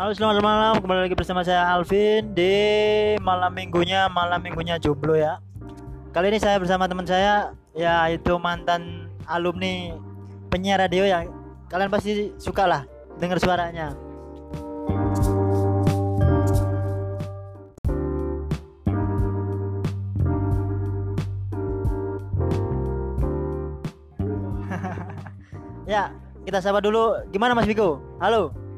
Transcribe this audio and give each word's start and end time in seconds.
Halo 0.00 0.16
selamat 0.16 0.40
malam 0.40 0.80
kembali 0.80 1.00
lagi 1.04 1.12
bersama 1.12 1.44
saya 1.44 1.76
Alvin 1.76 2.32
di 2.32 2.56
malam 3.20 3.52
minggunya 3.52 4.08
malam 4.08 4.40
minggunya 4.40 4.80
jomblo 4.80 5.12
ya. 5.12 5.44
Kali 6.16 6.32
ini 6.32 6.40
saya 6.40 6.56
bersama 6.56 6.88
teman 6.88 7.04
saya 7.04 7.52
yaitu 7.76 8.32
mantan 8.40 9.12
alumni 9.28 9.92
penyiar 10.48 10.80
radio 10.80 11.04
yang 11.04 11.28
kalian 11.68 11.92
pasti 11.92 12.32
suka 12.40 12.64
lah 12.64 12.88
dengar 13.20 13.36
suaranya. 13.44 13.92
ya 25.92 26.08
kita 26.48 26.64
sapa 26.64 26.80
dulu 26.80 27.20
gimana 27.28 27.52
Mas 27.52 27.68
Viko? 27.68 28.00
Halo. 28.16 28.69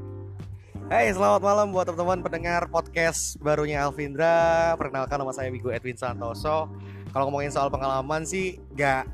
Hai, 0.93 1.09
selamat 1.09 1.41
malam 1.41 1.73
buat 1.73 1.89
teman-teman 1.89 2.21
pendengar 2.21 2.69
podcast 2.69 3.41
barunya 3.41 3.81
Alvindra. 3.81 4.77
Perkenalkan 4.77 5.25
nama 5.25 5.33
saya 5.33 5.49
Wigo 5.49 5.73
Edwin 5.73 5.97
Santoso. 5.97 6.69
Kalau 7.17 7.33
ngomongin 7.33 7.49
soal 7.49 7.73
pengalaman 7.73 8.29
sih 8.29 8.61
nggak 8.77 9.09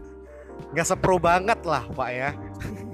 nggak 0.74 0.82
sepro 0.90 1.22
banget 1.22 1.62
lah 1.62 1.86
Pak 1.94 2.10
ya. 2.10 2.34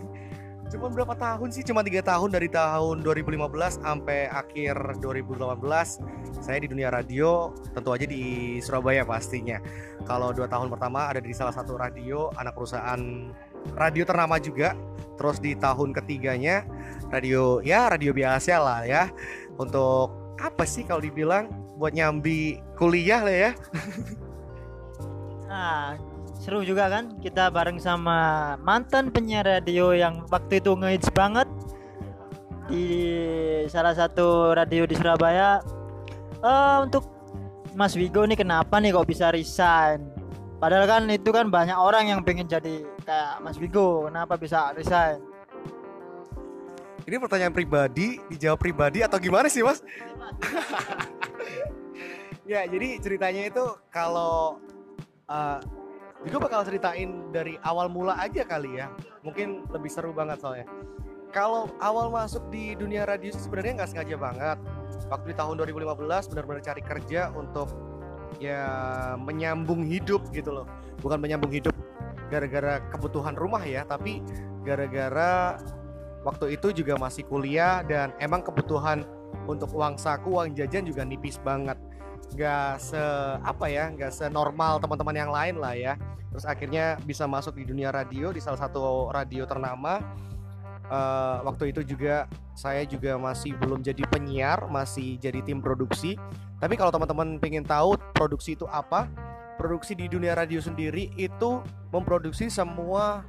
Cuma 0.76 0.92
berapa 0.92 1.16
tahun 1.16 1.48
sih? 1.48 1.64
Cuma 1.64 1.80
tiga 1.80 2.04
tahun 2.04 2.28
dari 2.28 2.44
tahun 2.52 3.00
2015 3.00 3.80
sampai 3.80 4.28
akhir 4.28 5.00
2018 5.00 6.44
saya 6.44 6.58
di 6.60 6.68
dunia 6.68 6.92
radio, 6.92 7.56
tentu 7.72 7.88
aja 7.88 8.04
di 8.04 8.60
Surabaya 8.60 9.00
pastinya. 9.08 9.64
Kalau 10.04 10.28
dua 10.36 10.44
tahun 10.44 10.68
pertama 10.68 11.08
ada 11.08 11.24
di 11.24 11.32
salah 11.32 11.56
satu 11.56 11.80
radio 11.80 12.28
anak 12.36 12.52
perusahaan 12.52 13.00
radio 13.72 14.04
ternama 14.04 14.36
juga. 14.36 14.76
Terus 15.14 15.38
di 15.38 15.54
tahun 15.54 15.94
ketiganya 15.94 16.66
radio 17.08 17.62
ya 17.62 17.88
radio 17.88 18.12
biasa 18.12 18.58
lah 18.60 18.80
ya. 18.84 19.08
Untuk 19.56 20.10
apa 20.38 20.66
sih 20.66 20.82
kalau 20.82 21.00
dibilang 21.00 21.46
buat 21.78 21.94
nyambi 21.94 22.58
kuliah 22.78 23.22
lah 23.22 23.36
ya. 23.36 23.50
Nah, 25.46 25.98
seru 26.42 26.62
juga 26.66 26.90
kan 26.90 27.18
kita 27.22 27.50
bareng 27.50 27.78
sama 27.80 28.54
mantan 28.60 29.10
penyiar 29.10 29.46
radio 29.46 29.94
yang 29.94 30.26
waktu 30.28 30.58
itu 30.58 30.74
ngehits 30.74 31.10
banget 31.14 31.46
di 32.66 32.86
salah 33.70 33.94
satu 33.94 34.54
radio 34.54 34.86
di 34.86 34.94
Surabaya. 34.96 35.60
Eh 36.44 36.76
untuk 36.82 37.06
Mas 37.74 37.98
Wigo 37.98 38.22
nih 38.22 38.38
kenapa 38.38 38.78
nih 38.78 38.94
kok 38.94 39.08
bisa 39.10 39.34
resign? 39.34 40.13
Padahal 40.64 40.88
kan 40.88 41.04
itu 41.12 41.28
kan 41.28 41.52
banyak 41.52 41.76
orang 41.76 42.08
yang 42.08 42.24
pengen 42.24 42.48
jadi 42.48 42.88
kayak 43.04 43.44
Mas 43.44 43.60
Wigo. 43.60 44.08
Kenapa 44.08 44.40
bisa 44.40 44.72
resign? 44.72 45.20
Ini 47.04 47.20
pertanyaan 47.20 47.52
pribadi, 47.52 48.16
dijawab 48.32 48.64
pribadi 48.64 49.04
atau 49.04 49.20
gimana 49.20 49.52
sih 49.52 49.60
mas? 49.60 49.84
ya 52.48 52.64
jadi 52.64 52.96
ceritanya 52.96 53.52
itu 53.52 53.60
kalau 53.92 54.56
uh, 55.28 55.60
gue 56.24 56.40
bakal 56.40 56.64
ceritain 56.64 57.28
dari 57.28 57.60
awal 57.60 57.92
mula 57.92 58.16
aja 58.16 58.48
kali 58.48 58.80
ya. 58.80 58.88
Mungkin 59.20 59.68
lebih 59.68 59.92
seru 59.92 60.16
banget 60.16 60.40
soalnya. 60.40 60.64
Kalau 61.28 61.76
awal 61.76 62.08
masuk 62.08 62.40
di 62.48 62.72
dunia 62.72 63.04
radio 63.04 63.28
sih 63.36 63.44
sebenarnya 63.44 63.84
nggak 63.84 63.90
sengaja 63.92 64.16
banget. 64.16 64.58
Waktu 65.12 65.28
di 65.28 65.36
tahun 65.36 65.60
2015 65.60 66.32
benar-benar 66.32 66.64
cari 66.64 66.80
kerja 66.80 67.28
untuk 67.36 67.68
ya 68.40 68.62
menyambung 69.18 69.84
hidup 69.86 70.30
gitu 70.30 70.50
loh. 70.50 70.66
Bukan 71.02 71.20
menyambung 71.20 71.52
hidup 71.52 71.74
gara-gara 72.32 72.80
kebutuhan 72.90 73.36
rumah 73.36 73.62
ya, 73.62 73.84
tapi 73.84 74.24
gara-gara 74.64 75.60
waktu 76.24 76.56
itu 76.56 76.72
juga 76.72 76.96
masih 76.96 77.22
kuliah 77.28 77.84
dan 77.84 78.16
emang 78.18 78.40
kebutuhan 78.40 79.04
untuk 79.44 79.70
uang 79.76 80.00
saku, 80.00 80.40
uang 80.40 80.56
jajan 80.56 80.88
juga 80.88 81.04
nipis 81.04 81.36
banget. 81.42 81.76
Nggak 82.32 82.80
se 82.80 83.02
apa 83.44 83.68
ya 83.68 83.92
nggak 83.92 84.10
senormal 84.10 84.80
teman-teman 84.80 85.16
yang 85.16 85.30
lain 85.30 85.56
lah 85.60 85.76
ya. 85.76 85.94
Terus 86.34 86.48
akhirnya 86.48 86.98
bisa 87.04 87.28
masuk 87.30 87.54
di 87.54 87.68
dunia 87.68 87.94
radio 87.94 88.34
di 88.34 88.42
salah 88.42 88.58
satu 88.58 89.12
radio 89.12 89.44
ternama. 89.46 90.02
Uh, 90.84 91.40
waktu 91.48 91.72
itu 91.72 91.96
juga 91.96 92.28
saya 92.52 92.84
juga 92.84 93.16
masih 93.16 93.56
belum 93.56 93.80
jadi 93.80 94.04
penyiar 94.04 94.68
masih 94.68 95.16
jadi 95.16 95.40
tim 95.40 95.64
produksi 95.64 96.20
tapi 96.64 96.80
kalau 96.80 96.88
teman-teman 96.88 97.36
pengen 97.36 97.60
tahu 97.60 98.00
produksi 98.16 98.56
itu 98.56 98.64
apa 98.72 99.04
produksi 99.60 99.92
di 99.92 100.08
dunia 100.08 100.32
radio 100.32 100.64
sendiri 100.64 101.12
itu 101.20 101.60
memproduksi 101.92 102.48
semua 102.48 103.20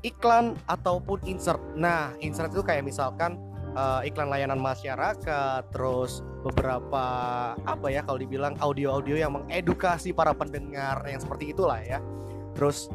iklan 0.00 0.56
ataupun 0.64 1.20
insert. 1.28 1.60
Nah 1.76 2.16
insert 2.24 2.48
itu 2.48 2.64
kayak 2.64 2.88
misalkan 2.88 3.36
uh, 3.76 4.00
iklan 4.08 4.32
layanan 4.32 4.56
masyarakat, 4.56 5.68
terus 5.68 6.24
beberapa 6.40 7.04
apa 7.60 7.86
ya 7.92 8.00
kalau 8.08 8.24
dibilang 8.24 8.56
audio-audio 8.56 9.20
yang 9.20 9.36
mengedukasi 9.36 10.16
para 10.16 10.32
pendengar 10.32 11.04
yang 11.04 11.20
seperti 11.20 11.52
itulah 11.52 11.84
ya. 11.84 12.00
Terus 12.56 12.88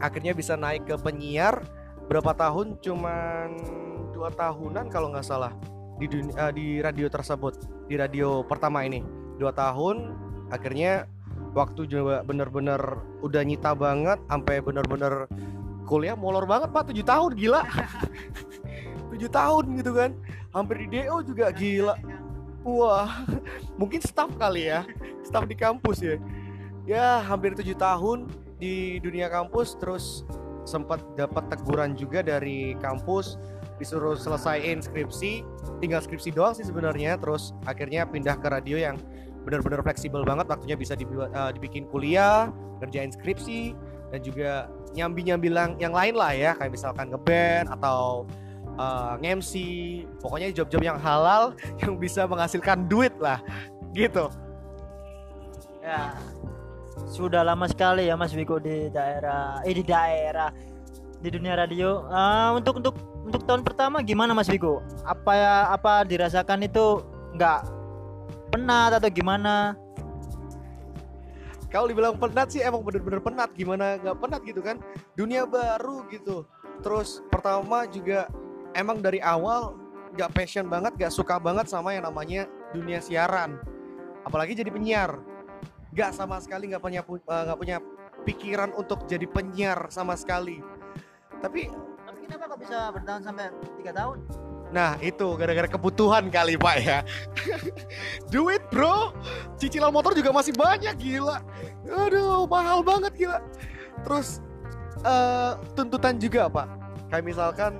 akhirnya 0.00 0.32
bisa 0.32 0.56
naik 0.56 0.88
ke 0.88 0.96
penyiar 1.04 1.68
berapa 2.08 2.32
tahun? 2.32 2.80
Cuman 2.80 3.60
dua 4.16 4.32
tahunan 4.32 4.88
kalau 4.88 5.12
nggak 5.12 5.28
salah 5.28 5.52
di 6.00 6.08
dunia, 6.08 6.32
uh, 6.38 6.52
di 6.54 6.80
radio 6.80 7.12
tersebut 7.12 7.76
di 7.90 7.98
radio 7.98 8.44
pertama 8.46 8.86
ini 8.86 9.17
dua 9.38 9.54
tahun 9.54 10.12
akhirnya 10.50 11.06
waktu 11.56 11.88
juga 11.88 12.20
bener-bener 12.26 12.78
udah 13.24 13.42
nyita 13.42 13.72
banget 13.72 14.18
sampai 14.28 14.60
bener-bener 14.60 15.26
kuliah 15.88 16.12
molor 16.12 16.44
banget 16.44 16.68
pak. 16.68 16.92
Tujuh 16.92 17.06
tahun 17.06 17.32
gila. 17.32 17.62
Tujuh 19.16 19.30
tahun 19.32 19.64
gitu 19.80 19.92
kan. 19.96 20.10
Hampir 20.52 20.84
di 20.84 21.00
DO 21.00 21.24
juga 21.24 21.48
gila. 21.48 21.96
Wah 22.62 23.24
mungkin 23.80 24.04
staff 24.04 24.28
kali 24.36 24.68
ya. 24.68 24.84
Staff 25.24 25.48
di 25.48 25.56
kampus 25.56 26.04
ya. 26.04 26.16
Ya 26.88 27.20
hampir 27.20 27.52
tujuh 27.52 27.76
tahun 27.76 28.32
di 28.56 28.96
dunia 29.04 29.28
kampus 29.28 29.76
terus 29.76 30.24
sempat 30.64 31.04
dapat 31.20 31.48
teguran 31.52 31.92
juga 31.92 32.24
dari 32.24 32.76
kampus 32.80 33.36
disuruh 33.76 34.16
selesaiin 34.16 34.80
skripsi. 34.80 35.44
Tinggal 35.80 36.00
skripsi 36.04 36.32
doang 36.32 36.56
sih 36.56 36.64
sebenarnya 36.64 37.20
terus 37.20 37.52
akhirnya 37.68 38.08
pindah 38.08 38.36
ke 38.40 38.48
radio 38.48 38.76
yang 38.80 38.96
benar-benar 39.48 39.80
fleksibel 39.80 40.22
banget 40.28 40.44
waktunya 40.44 40.76
bisa 40.76 40.92
dibuat, 40.92 41.32
uh, 41.32 41.48
dibikin 41.48 41.88
kuliah 41.88 42.52
ngerjain 42.84 43.08
skripsi 43.08 43.72
dan 44.12 44.20
juga 44.20 44.68
nyambi-nyambi 44.92 45.48
yang 45.80 45.96
lain 45.96 46.14
lah 46.16 46.32
ya 46.36 46.52
kayak 46.56 46.72
misalkan 46.72 47.08
ngeband 47.08 47.72
atau 47.72 48.28
uh, 48.76 49.16
pokoknya 50.20 50.52
job-job 50.52 50.84
yang 50.84 51.00
halal 51.00 51.56
yang 51.82 51.96
bisa 51.96 52.28
menghasilkan 52.28 52.84
duit 52.86 53.12
lah 53.16 53.40
gitu 53.96 54.28
Ya, 55.88 56.12
sudah 57.08 57.40
lama 57.40 57.64
sekali 57.64 58.12
ya 58.12 58.14
Mas 58.18 58.36
Wiko 58.36 58.60
di 58.60 58.92
daerah, 58.92 59.64
eh 59.64 59.72
di 59.72 59.80
daerah 59.80 60.52
di 61.24 61.28
dunia 61.32 61.56
radio. 61.56 62.04
Uh, 62.12 62.60
untuk 62.60 62.84
untuk 62.84 62.94
untuk 63.24 63.42
tahun 63.48 63.64
pertama 63.64 64.04
gimana 64.04 64.36
Mas 64.36 64.52
Wiko? 64.52 64.84
Apa 65.08 65.32
ya 65.32 65.54
apa 65.72 66.04
dirasakan 66.04 66.68
itu 66.68 67.00
nggak 67.40 67.60
penat 68.50 68.96
atau 68.98 69.10
gimana? 69.12 69.76
kalau 71.68 71.84
dibilang 71.84 72.16
penat 72.16 72.48
sih 72.48 72.64
emang 72.64 72.80
bener-bener 72.80 73.20
penat. 73.20 73.52
Gimana 73.52 74.00
nggak 74.00 74.16
penat 74.18 74.40
gitu 74.44 74.60
kan? 74.64 74.80
Dunia 75.14 75.44
baru 75.44 76.04
gitu. 76.08 76.48
Terus 76.80 77.20
pertama 77.28 77.84
juga 77.84 78.28
emang 78.72 79.04
dari 79.04 79.20
awal 79.20 79.76
nggak 80.16 80.32
passion 80.32 80.66
banget 80.72 80.96
nggak 80.96 81.12
suka 81.12 81.36
banget 81.36 81.68
sama 81.68 81.92
yang 81.92 82.08
namanya 82.08 82.48
dunia 82.72 83.04
siaran. 83.04 83.60
Apalagi 84.24 84.56
jadi 84.56 84.72
penyiar. 84.72 85.20
Nggak 85.92 86.16
sama 86.16 86.40
sekali 86.40 86.72
nggak 86.72 86.82
punya 86.82 87.04
eh, 87.04 87.42
nggak 87.44 87.56
uh, 87.56 87.60
punya 87.60 87.76
pikiran 88.24 88.72
untuk 88.72 89.04
jadi 89.04 89.28
penyiar 89.28 89.92
sama 89.92 90.16
sekali. 90.16 90.64
Tapi 91.44 91.68
tapi 92.08 92.18
kenapa 92.24 92.56
kok 92.56 92.60
bisa 92.64 92.78
bertahan 92.96 93.22
sampai 93.22 93.52
tiga 93.76 93.92
tahun 93.92 94.47
Nah 94.68 95.00
itu 95.00 95.24
gara-gara 95.36 95.68
kebutuhan 95.68 96.28
kali 96.28 96.60
pak 96.60 96.76
ya. 96.80 96.98
Duit 98.32 98.60
bro. 98.68 99.12
Cicilan 99.56 99.92
motor 99.92 100.12
juga 100.12 100.30
masih 100.32 100.52
banyak 100.54 100.94
gila. 101.00 101.40
Aduh 101.88 102.44
mahal 102.44 102.84
banget 102.84 103.12
gila. 103.16 103.38
Terus 104.04 104.44
uh, 105.02 105.56
tuntutan 105.72 106.20
juga 106.20 106.46
pak. 106.52 106.68
Kayak 107.08 107.24
misalkan 107.24 107.72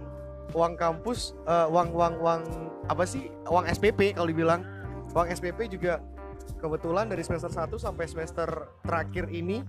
uang 0.56 0.74
kampus 0.80 1.36
uh, 1.44 1.68
uang 1.68 1.92
uang 1.92 2.14
uang 2.24 2.40
apa 2.88 3.04
sih? 3.04 3.28
Uang 3.48 3.68
SPP 3.68 4.16
kalau 4.16 4.28
dibilang. 4.28 4.64
Uang 5.12 5.28
SPP 5.28 5.68
juga 5.68 6.00
kebetulan 6.60 7.08
dari 7.08 7.20
semester 7.20 7.52
1 7.52 7.68
sampai 7.76 8.04
semester 8.08 8.48
terakhir 8.84 9.28
ini 9.28 9.60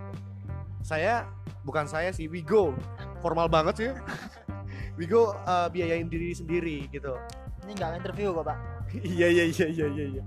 saya 0.79 1.27
bukan 1.67 1.83
saya 1.85 2.15
sih 2.15 2.31
Wigo. 2.31 2.71
Formal 3.19 3.51
banget 3.51 3.75
sih 3.75 3.91
Wigo 4.99 5.31
uh, 5.47 5.71
biayain 5.71 6.11
diri 6.11 6.35
sendiri 6.35 6.91
gitu. 6.91 7.15
Ini 7.63 7.71
nggak 7.71 8.03
interview 8.03 8.35
kok 8.35 8.51
pak? 8.51 8.57
iya 9.15 9.31
iya 9.31 9.47
iya 9.47 9.67
iya 9.71 9.87
iya. 9.87 10.05
iya. 10.11 10.23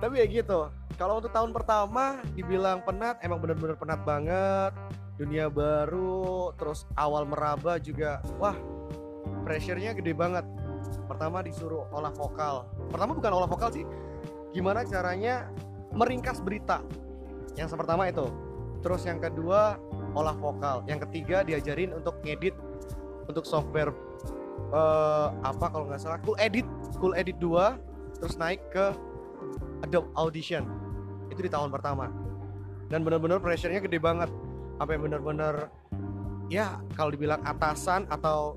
Tapi 0.00 0.24
ya 0.24 0.26
gitu. 0.26 0.72
Kalau 0.96 1.20
untuk 1.20 1.28
tahun 1.28 1.52
pertama 1.52 2.24
dibilang 2.32 2.80
penat, 2.80 3.20
emang 3.20 3.36
bener-bener 3.36 3.76
penat 3.76 4.00
banget. 4.08 4.72
Dunia 5.20 5.52
baru, 5.52 6.56
terus 6.56 6.88
awal 6.96 7.28
meraba 7.28 7.76
juga, 7.76 8.24
wah 8.40 8.56
pressure-nya 9.46 9.94
gede 9.94 10.10
banget. 10.16 10.42
pertama 11.06 11.38
disuruh 11.38 11.86
olah 11.94 12.10
vokal 12.10 12.66
pertama 12.90 13.14
bukan 13.14 13.30
olah 13.30 13.46
vokal 13.46 13.70
sih 13.70 13.86
gimana 14.50 14.82
caranya 14.82 15.46
meringkas 15.94 16.42
berita 16.42 16.82
yang 17.54 17.70
pertama 17.70 18.10
itu 18.10 18.26
terus 18.82 19.06
yang 19.06 19.22
kedua 19.22 19.78
olah 20.18 20.34
vokal 20.34 20.82
yang 20.90 20.98
ketiga 20.98 21.46
diajarin 21.46 21.94
untuk 21.94 22.18
ngedit 22.26 22.58
untuk 23.26 23.44
software 23.44 23.90
eh, 24.72 25.28
apa 25.42 25.66
kalau 25.70 25.90
nggak 25.90 26.00
salah 26.00 26.18
Cool 26.22 26.38
Edit 26.38 26.66
Cool 26.98 27.14
Edit 27.14 27.36
2 27.38 28.22
terus 28.22 28.34
naik 28.40 28.62
ke 28.72 28.96
Adobe 29.84 30.08
Audition. 30.16 30.64
Itu 31.28 31.44
di 31.44 31.50
tahun 31.50 31.68
pertama. 31.68 32.08
Dan 32.86 33.02
benar-benar 33.02 33.42
pressure-nya 33.42 33.82
gede 33.82 33.98
banget. 34.00 34.30
Sampai 34.76 34.96
benar-benar 35.00 35.68
ya 36.46 36.78
kalau 36.94 37.10
dibilang 37.12 37.42
atasan 37.42 38.06
atau 38.08 38.56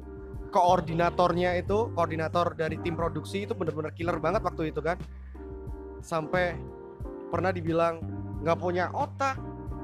koordinatornya 0.50 1.57
itu 1.62 1.94
koordinator 1.94 2.57
dari 2.57 2.77
tim 2.81 2.98
produksi 2.98 3.45
itu 3.45 3.54
benar-benar 3.54 3.94
killer 3.94 4.18
banget 4.22 4.42
waktu 4.45 4.72
itu 4.72 4.80
kan. 4.80 4.95
Sampai 6.00 6.56
pernah 7.30 7.51
dibilang 7.51 8.00
nggak 8.45 8.60
punya 8.60 8.92
otak. 8.95 9.36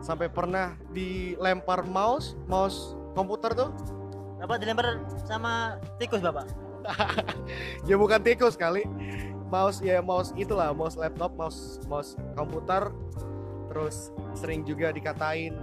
Sampai 0.03 0.29
pernah 0.29 0.77
dilempar 0.93 1.87
mouse 1.87 2.37
mouse 2.45 2.93
komputer 3.17 3.57
tuh 3.57 3.71
Bapak 4.45 4.61
dilempar 4.61 5.01
sama 5.25 5.81
tikus 5.97 6.21
bapak. 6.21 6.45
ya 7.89 7.97
bukan 7.97 8.21
tikus 8.21 8.53
kali. 8.53 8.85
Mouse 9.49 9.81
ya 9.81 10.05
mouse 10.05 10.37
itulah 10.37 10.69
mouse 10.69 10.93
laptop 10.93 11.33
mouse 11.33 11.81
mouse 11.89 12.13
komputer. 12.37 12.93
Terus 13.73 14.13
sering 14.37 14.61
juga 14.61 14.93
dikatain 14.93 15.57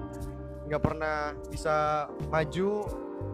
nggak 0.66 0.82
pernah 0.82 1.30
bisa 1.46 2.10
maju 2.26 2.82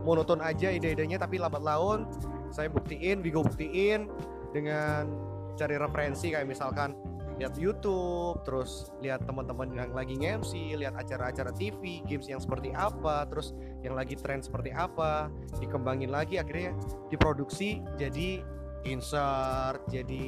monoton 0.04 0.44
aja 0.44 0.68
ide-idenya 0.68 1.16
tapi 1.16 1.40
lambat 1.40 1.64
laun. 1.64 2.04
Saya 2.52 2.68
buktiin 2.68 3.24
Vigo 3.24 3.40
buktiin 3.40 4.04
dengan 4.52 5.08
cari 5.56 5.80
referensi 5.80 6.28
kayak 6.28 6.44
misalkan 6.44 6.92
lihat 7.38 7.54
YouTube, 7.54 8.42
terus 8.42 8.90
lihat 8.98 9.22
teman-teman 9.24 9.70
yang 9.70 9.94
lagi 9.94 10.18
nge-MC, 10.18 10.74
lihat 10.74 10.98
acara-acara 10.98 11.54
TV, 11.54 12.02
games 12.04 12.26
yang 12.26 12.42
seperti 12.42 12.74
apa, 12.74 13.24
terus 13.30 13.54
yang 13.86 13.94
lagi 13.94 14.18
tren 14.18 14.42
seperti 14.42 14.74
apa, 14.74 15.30
dikembangin 15.62 16.10
lagi 16.10 16.36
akhirnya 16.36 16.74
diproduksi 17.08 17.78
jadi 17.94 18.42
insert, 18.86 19.86
jadi 19.86 20.26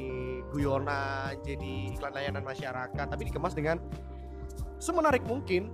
guyonan, 0.55 1.35
jadi 1.43 1.73
iklan 1.95 2.15
layanan 2.15 2.43
masyarakat, 2.47 3.05
tapi 3.11 3.23
dikemas 3.27 3.55
dengan 3.55 3.79
semenarik 4.79 5.23
mungkin 5.27 5.71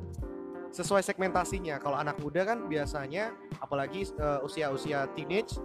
sesuai 0.74 1.02
segmentasinya. 1.06 1.80
Kalau 1.80 1.98
anak 1.98 2.20
muda 2.22 2.44
kan 2.44 2.66
biasanya 2.66 3.34
apalagi 3.62 4.10
uh, 4.20 4.44
usia-usia 4.44 5.10
teenage 5.16 5.58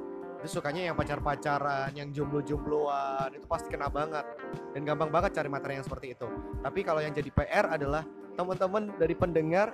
itu 0.43 0.59
sukanya 0.59 0.91
yang 0.91 0.99
pacar-pacaran, 0.99 1.95
yang 1.95 2.11
jomblo-jombloan, 2.11 3.31
itu 3.39 3.47
pasti 3.47 3.71
kena 3.71 3.87
banget 3.87 4.27
dan 4.75 4.83
gampang 4.83 5.07
banget 5.07 5.39
cari 5.39 5.47
materi 5.47 5.79
yang 5.79 5.87
seperti 5.87 6.19
itu. 6.19 6.27
Tapi 6.67 6.83
kalau 6.83 6.99
yang 6.99 7.15
jadi 7.15 7.31
PR 7.31 7.71
adalah 7.71 8.03
teman-teman 8.35 8.91
dari 8.99 9.15
pendengar 9.15 9.71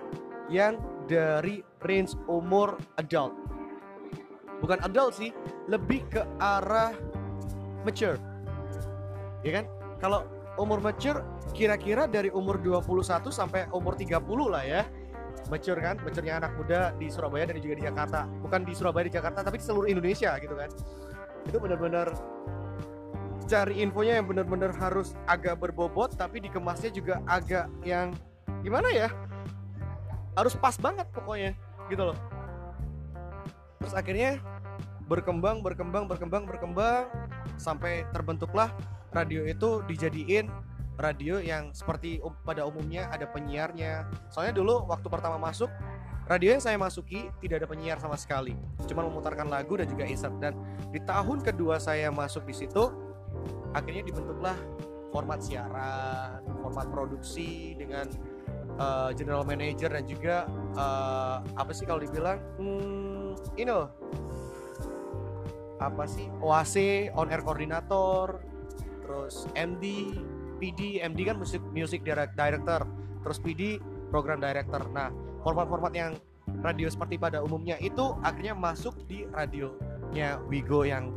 yang 0.52 0.76
dari 1.08 1.64
range 1.88 2.12
umur 2.28 2.76
adult. 3.00 3.32
Bukan 4.60 4.76
adult 4.84 5.16
sih, 5.16 5.32
lebih 5.72 6.04
ke 6.12 6.20
arah 6.36 6.92
mature. 7.88 8.20
Ya 9.40 9.64
kan? 9.64 9.64
Kalau 10.04 10.28
umur 10.60 10.84
mature 10.84 11.24
kira-kira 11.56 12.04
dari 12.04 12.28
umur 12.28 12.60
21 12.60 13.32
sampai 13.32 13.72
umur 13.72 13.96
30 13.96 14.20
lah 14.52 14.64
ya 14.68 14.82
mature 15.48 15.80
kan 15.80 15.96
maturenya 16.04 16.44
anak 16.44 16.52
muda 16.56 16.92
di 16.96 17.08
Surabaya 17.08 17.48
dan 17.48 17.58
juga 17.60 17.74
di 17.80 17.84
Jakarta. 17.88 18.28
Bukan 18.44 18.60
di 18.64 18.72
Surabaya 18.76 19.04
di 19.08 19.14
Jakarta 19.16 19.40
tapi 19.44 19.56
di 19.60 19.64
seluruh 19.64 19.88
Indonesia 19.88 20.36
gitu 20.38 20.54
kan. 20.54 20.70
Itu 21.48 21.56
benar-benar 21.58 22.12
cari 23.48 23.80
infonya 23.80 24.20
yang 24.20 24.28
benar-benar 24.28 24.76
harus 24.76 25.16
agak 25.24 25.56
berbobot 25.56 26.12
tapi 26.12 26.44
dikemasnya 26.44 26.92
juga 26.92 27.24
agak 27.24 27.64
yang 27.80 28.12
gimana 28.60 28.92
ya 28.92 29.08
harus 30.36 30.52
pas 30.52 30.76
banget 30.76 31.08
pokoknya 31.10 31.56
gitu 31.88 32.12
loh. 32.12 32.18
Terus 33.80 33.94
akhirnya 33.96 34.36
berkembang 35.08 35.64
berkembang 35.64 36.04
berkembang 36.04 36.44
berkembang 36.44 37.08
sampai 37.56 38.04
terbentuklah 38.12 38.68
radio 39.16 39.48
itu 39.48 39.80
dijadiin 39.88 40.52
radio 40.98 41.38
yang 41.38 41.70
seperti 41.70 42.18
um, 42.20 42.34
pada 42.42 42.66
umumnya 42.66 43.06
ada 43.08 43.24
penyiarnya. 43.30 44.10
Soalnya 44.34 44.58
dulu 44.58 44.84
waktu 44.90 45.06
pertama 45.06 45.38
masuk 45.38 45.70
radio 46.28 46.52
yang 46.58 46.60
saya 46.60 46.76
masuki 46.76 47.30
tidak 47.40 47.64
ada 47.64 47.68
penyiar 47.70 47.96
sama 47.96 48.18
sekali, 48.20 48.52
cuma 48.84 49.00
memutarkan 49.06 49.48
lagu 49.48 49.80
dan 49.80 49.88
juga 49.88 50.04
insert. 50.04 50.36
Dan 50.42 50.58
di 50.92 51.00
tahun 51.00 51.40
kedua 51.40 51.80
saya 51.80 52.12
masuk 52.12 52.44
di 52.44 52.52
situ, 52.52 52.92
akhirnya 53.72 54.04
dibentuklah 54.04 54.58
format 55.08 55.40
siaran, 55.40 56.44
format 56.60 56.84
produksi 56.92 57.72
dengan 57.80 58.04
uh, 58.76 59.08
general 59.16 59.40
manager 59.48 59.88
dan 59.88 60.04
juga 60.04 60.44
uh, 60.76 61.40
apa 61.56 61.72
sih 61.72 61.88
kalau 61.88 62.04
dibilang, 62.04 62.36
hmm, 62.60 63.56
ini 63.56 63.70
loh 63.72 63.88
apa 65.78 66.04
sih 66.10 66.26
OAC 66.42 67.08
on 67.14 67.30
air 67.30 67.42
koordinator 67.46 68.42
terus 69.06 69.46
MD 69.54 70.10
PD 70.58 71.00
MD 71.00 71.24
kan 71.24 71.38
musik 71.38 71.62
music 71.70 72.02
director 72.04 72.84
terus 73.22 73.38
PD 73.38 73.78
program 74.10 74.42
director. 74.42 74.84
Nah 74.90 75.10
format-format 75.46 75.92
yang 75.94 76.12
radio 76.60 76.90
seperti 76.90 77.20
pada 77.20 77.40
umumnya 77.44 77.78
itu 77.78 78.16
akhirnya 78.24 78.56
masuk 78.56 78.98
di 79.06 79.24
radionya 79.30 80.42
Wigo 80.50 80.82
yang 80.82 81.12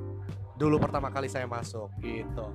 dulu 0.60 0.78
pertama 0.78 1.10
kali 1.10 1.26
saya 1.26 1.50
masuk 1.50 1.90
gitu. 2.04 2.46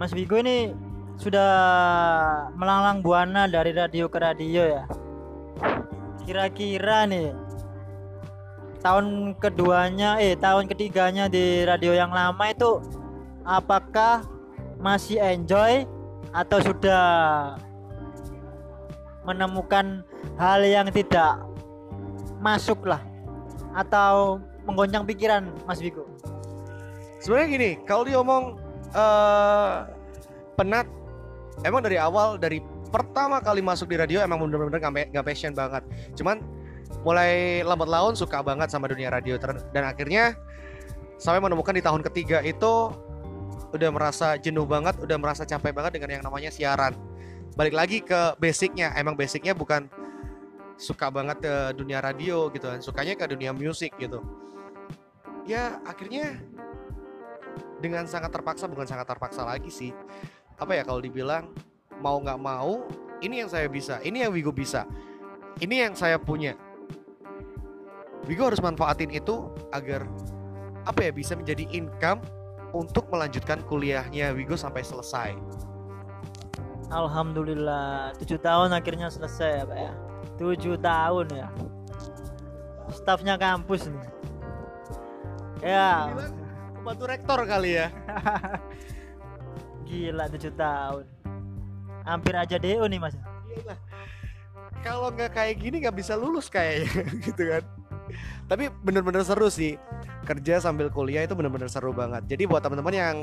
Mas 0.00 0.10
Wigo 0.10 0.34
ini 0.40 0.74
sudah 1.20 1.52
melanglang 2.58 3.04
buana 3.04 3.46
dari 3.46 3.70
radio 3.70 4.10
ke 4.10 4.18
radio 4.18 4.62
ya? 4.66 4.84
Kira-kira 6.26 7.06
nih 7.06 7.30
tahun 8.82 9.38
keduanya 9.38 10.18
eh 10.18 10.34
tahun 10.34 10.66
ketiganya 10.66 11.30
di 11.30 11.62
radio 11.62 11.94
yang 11.94 12.10
lama 12.10 12.50
itu 12.50 12.82
apakah 13.46 14.26
masih 14.82 15.18
enjoy 15.22 15.86
atau 16.34 16.58
sudah 16.62 17.04
menemukan 19.22 20.02
hal 20.38 20.60
yang 20.66 20.88
tidak 20.90 21.38
masuk 22.42 22.82
lah 22.82 23.02
atau 23.78 24.42
menggoncang 24.66 25.06
pikiran 25.06 25.46
Mas 25.66 25.78
Biko? 25.78 26.06
Sebenarnya 27.22 27.48
gini, 27.54 27.70
kalau 27.86 28.02
diomong 28.02 28.58
uh, 28.98 29.86
penat, 30.58 30.90
emang 31.62 31.86
dari 31.86 31.94
awal 31.94 32.34
dari 32.34 32.58
pertama 32.90 33.38
kali 33.38 33.62
masuk 33.62 33.88
di 33.88 33.96
radio 33.96 34.20
emang 34.20 34.42
bener-bener 34.42 34.82
gak, 34.82 35.24
passion 35.24 35.54
banget. 35.54 35.86
Cuman 36.18 36.42
mulai 37.06 37.62
lambat 37.62 37.88
laun 37.88 38.14
suka 38.18 38.42
banget 38.42 38.68
sama 38.68 38.90
dunia 38.90 39.08
radio 39.08 39.38
dan 39.38 39.84
akhirnya 39.86 40.34
sampai 41.16 41.38
menemukan 41.38 41.72
di 41.72 41.82
tahun 41.82 42.02
ketiga 42.10 42.42
itu 42.42 42.90
udah 43.72 43.90
merasa 43.90 44.36
jenuh 44.36 44.68
banget, 44.68 45.00
udah 45.00 45.16
merasa 45.16 45.42
capek 45.48 45.72
banget 45.72 45.96
dengan 45.96 46.20
yang 46.20 46.22
namanya 46.24 46.52
siaran. 46.52 46.92
Balik 47.56 47.74
lagi 47.76 47.98
ke 48.04 48.36
basicnya, 48.36 48.92
emang 48.96 49.16
basicnya 49.16 49.56
bukan 49.56 49.88
suka 50.76 51.08
banget 51.08 51.44
ke 51.44 51.54
dunia 51.76 52.00
radio 52.00 52.48
gitu 52.52 52.68
kan, 52.68 52.80
sukanya 52.84 53.16
ke 53.16 53.24
dunia 53.28 53.52
musik 53.52 53.92
gitu. 53.96 54.20
Ya 55.48 55.80
akhirnya 55.88 56.38
dengan 57.80 58.06
sangat 58.06 58.30
terpaksa, 58.30 58.68
bukan 58.68 58.86
sangat 58.86 59.08
terpaksa 59.08 59.42
lagi 59.42 59.68
sih. 59.72 59.90
Apa 60.60 60.76
ya 60.76 60.84
kalau 60.84 61.00
dibilang 61.00 61.50
mau 62.00 62.20
nggak 62.20 62.40
mau, 62.40 62.84
ini 63.24 63.42
yang 63.44 63.50
saya 63.50 63.66
bisa, 63.66 63.98
ini 64.04 64.22
yang 64.22 64.32
Wigo 64.32 64.52
bisa, 64.52 64.84
ini 65.60 65.82
yang 65.82 65.96
saya 65.96 66.20
punya. 66.20 66.54
Wigo 68.28 68.46
harus 68.46 68.62
manfaatin 68.62 69.10
itu 69.10 69.50
agar 69.74 70.06
apa 70.86 71.10
ya 71.10 71.12
bisa 71.14 71.34
menjadi 71.34 71.66
income 71.74 72.22
untuk 72.72 73.08
melanjutkan 73.12 73.60
kuliahnya 73.68 74.32
Wigo 74.32 74.56
sampai 74.56 74.80
selesai. 74.82 75.36
Alhamdulillah, 76.92 78.12
tujuh 78.20 78.36
tahun 78.40 78.76
akhirnya 78.76 79.08
selesai 79.08 79.64
ya 79.64 79.64
Pak 79.64 79.78
ya. 79.80 79.92
Tujuh 80.36 80.74
tahun 80.80 81.26
ya. 81.32 81.48
Stafnya 82.92 83.40
kampus 83.40 83.88
nih. 83.88 84.06
Ya. 85.64 86.12
Pembantu 86.76 87.04
rektor 87.08 87.38
kali 87.48 87.80
ya. 87.80 87.88
Gila 89.88 90.28
tujuh 90.36 90.52
tahun. 90.52 91.04
Hampir 92.02 92.34
aja 92.36 92.56
DO 92.58 92.84
nih 92.84 93.00
mas. 93.00 93.16
Gila. 93.48 93.76
Kalau 94.82 95.08
nggak 95.14 95.32
kayak 95.38 95.62
gini 95.62 95.86
nggak 95.86 95.96
bisa 95.96 96.18
lulus 96.18 96.50
kayaknya 96.50 97.06
gitu 97.30 97.42
kan. 97.56 97.64
Tapi 98.50 98.68
bener-bener 98.82 99.24
seru 99.24 99.48
sih 99.48 99.78
kerja 100.22 100.62
sambil 100.62 100.86
kuliah 100.88 101.26
itu 101.26 101.34
benar-benar 101.34 101.66
seru 101.66 101.90
banget. 101.90 102.22
Jadi 102.30 102.46
buat 102.46 102.62
teman-teman 102.62 102.94
yang 102.94 103.16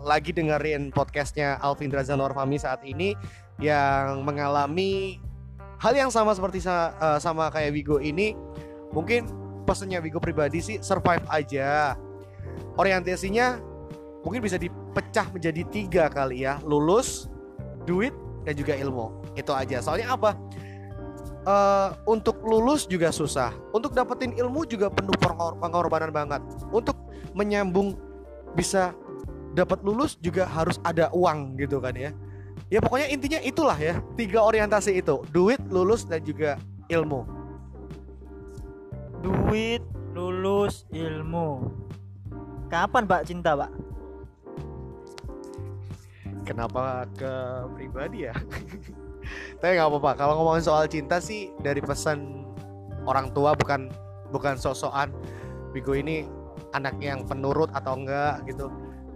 lagi 0.00 0.32
dengerin 0.32 0.88
podcastnya 0.90 1.60
Alvin 1.60 1.92
Drazan 1.92 2.18
Norfami 2.18 2.56
saat 2.56 2.80
ini 2.82 3.12
yang 3.60 4.24
mengalami 4.24 5.20
hal 5.76 5.92
yang 5.92 6.08
sama 6.08 6.32
seperti 6.32 6.64
uh, 6.64 7.20
sama 7.20 7.52
kayak 7.52 7.76
Wigo 7.76 8.00
ini, 8.00 8.32
mungkin 8.92 9.28
pesennya 9.68 10.00
Wigo 10.00 10.16
pribadi 10.16 10.64
sih 10.64 10.76
survive 10.80 11.24
aja. 11.28 11.96
Orientasinya 12.80 13.60
mungkin 14.24 14.40
bisa 14.40 14.56
dipecah 14.56 15.28
menjadi 15.32 15.62
tiga 15.68 16.04
kali 16.08 16.44
ya, 16.48 16.60
lulus, 16.64 17.28
duit, 17.84 18.12
dan 18.48 18.56
juga 18.56 18.72
ilmu. 18.76 19.36
Itu 19.36 19.52
aja. 19.52 19.84
Soalnya 19.84 20.16
apa? 20.16 20.32
Uh, 21.46 21.94
untuk 22.10 22.42
lulus 22.42 22.90
juga 22.90 23.14
susah. 23.14 23.54
Untuk 23.70 23.94
dapetin 23.94 24.34
ilmu 24.34 24.66
juga 24.66 24.90
penuh 24.90 25.14
pengorbanan 25.62 26.10
banget. 26.10 26.42
Untuk 26.74 26.98
menyambung 27.38 27.94
bisa 28.58 28.90
dapat 29.54 29.80
lulus 29.86 30.18
juga 30.18 30.42
harus 30.44 30.76
ada 30.82 31.06
uang 31.14 31.54
gitu 31.56 31.78
kan 31.78 31.94
ya. 31.94 32.10
Ya 32.66 32.82
pokoknya 32.82 33.08
intinya 33.14 33.40
itulah 33.46 33.78
ya 33.78 34.02
tiga 34.18 34.42
orientasi 34.42 34.98
itu 34.98 35.22
duit, 35.30 35.62
lulus 35.70 36.02
dan 36.02 36.18
juga 36.26 36.58
ilmu. 36.90 37.22
Duit, 39.22 39.86
lulus, 40.18 40.82
ilmu. 40.90 41.70
Kapan 42.66 43.06
Pak 43.06 43.22
cinta 43.22 43.54
Pak? 43.54 43.70
Kenapa 46.42 47.06
ke 47.14 47.32
pribadi 47.74 48.26
ya? 48.26 48.34
Tapi 49.60 49.80
nggak 49.80 49.88
apa-apa. 49.88 50.10
Kalau 50.20 50.32
ngomongin 50.40 50.64
soal 50.64 50.84
cinta 50.86 51.16
sih 51.16 51.48
dari 51.64 51.80
pesan 51.80 52.44
orang 53.08 53.32
tua 53.32 53.56
bukan 53.56 53.88
bukan 54.34 54.58
sosokan 54.58 55.14
Bigo 55.72 55.92
ini 55.92 56.26
anak 56.72 56.96
yang 57.00 57.24
penurut 57.24 57.68
atau 57.72 57.96
enggak 57.96 58.44
gitu. 58.48 58.68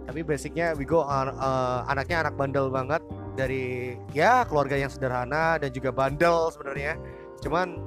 Tapi 0.05 0.25
basicnya 0.25 0.73
Bigo 0.73 1.05
uh, 1.05 1.29
uh, 1.29 1.85
anaknya 1.89 2.25
anak 2.25 2.37
bandel 2.37 2.73
banget 2.73 3.01
dari 3.37 3.95
ya 4.11 4.43
keluarga 4.45 4.75
yang 4.77 4.89
sederhana 4.89 5.61
dan 5.61 5.69
juga 5.73 5.93
bandel 5.93 6.49
sebenarnya. 6.53 6.97
Cuman 7.41 7.81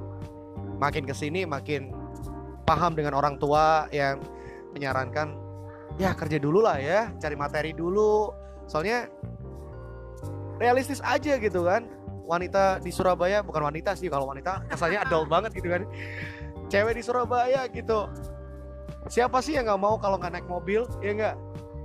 makin 0.78 1.06
ke 1.06 1.14
sini 1.14 1.46
makin 1.46 1.90
paham 2.66 2.94
dengan 2.98 3.14
orang 3.14 3.38
tua 3.38 3.86
yang 3.94 4.18
menyarankan 4.74 5.38
ya 5.98 6.10
kerja 6.14 6.42
dulu 6.42 6.66
lah 6.66 6.78
ya, 6.78 7.10
cari 7.18 7.34
materi 7.38 7.70
dulu. 7.74 8.30
Soalnya 8.66 9.06
realistis 10.58 11.02
aja 11.02 11.38
gitu 11.38 11.66
kan 11.66 11.93
wanita 12.24 12.80
di 12.80 12.90
Surabaya 12.90 13.44
bukan 13.44 13.68
wanita 13.68 13.92
sih 13.94 14.08
kalau 14.08 14.28
wanita 14.28 14.64
kesannya 14.68 15.04
adult 15.04 15.28
banget 15.28 15.52
gitu 15.56 15.68
kan. 15.68 15.82
Cewek 16.72 16.96
di 16.96 17.02
Surabaya 17.04 17.68
gitu. 17.68 18.08
Siapa 19.12 19.44
sih 19.44 19.56
yang 19.56 19.68
nggak 19.68 19.80
mau 19.80 20.00
kalau 20.00 20.16
nggak 20.16 20.32
naik 20.40 20.48
mobil 20.48 20.88
ya 21.04 21.12
nggak? 21.12 21.36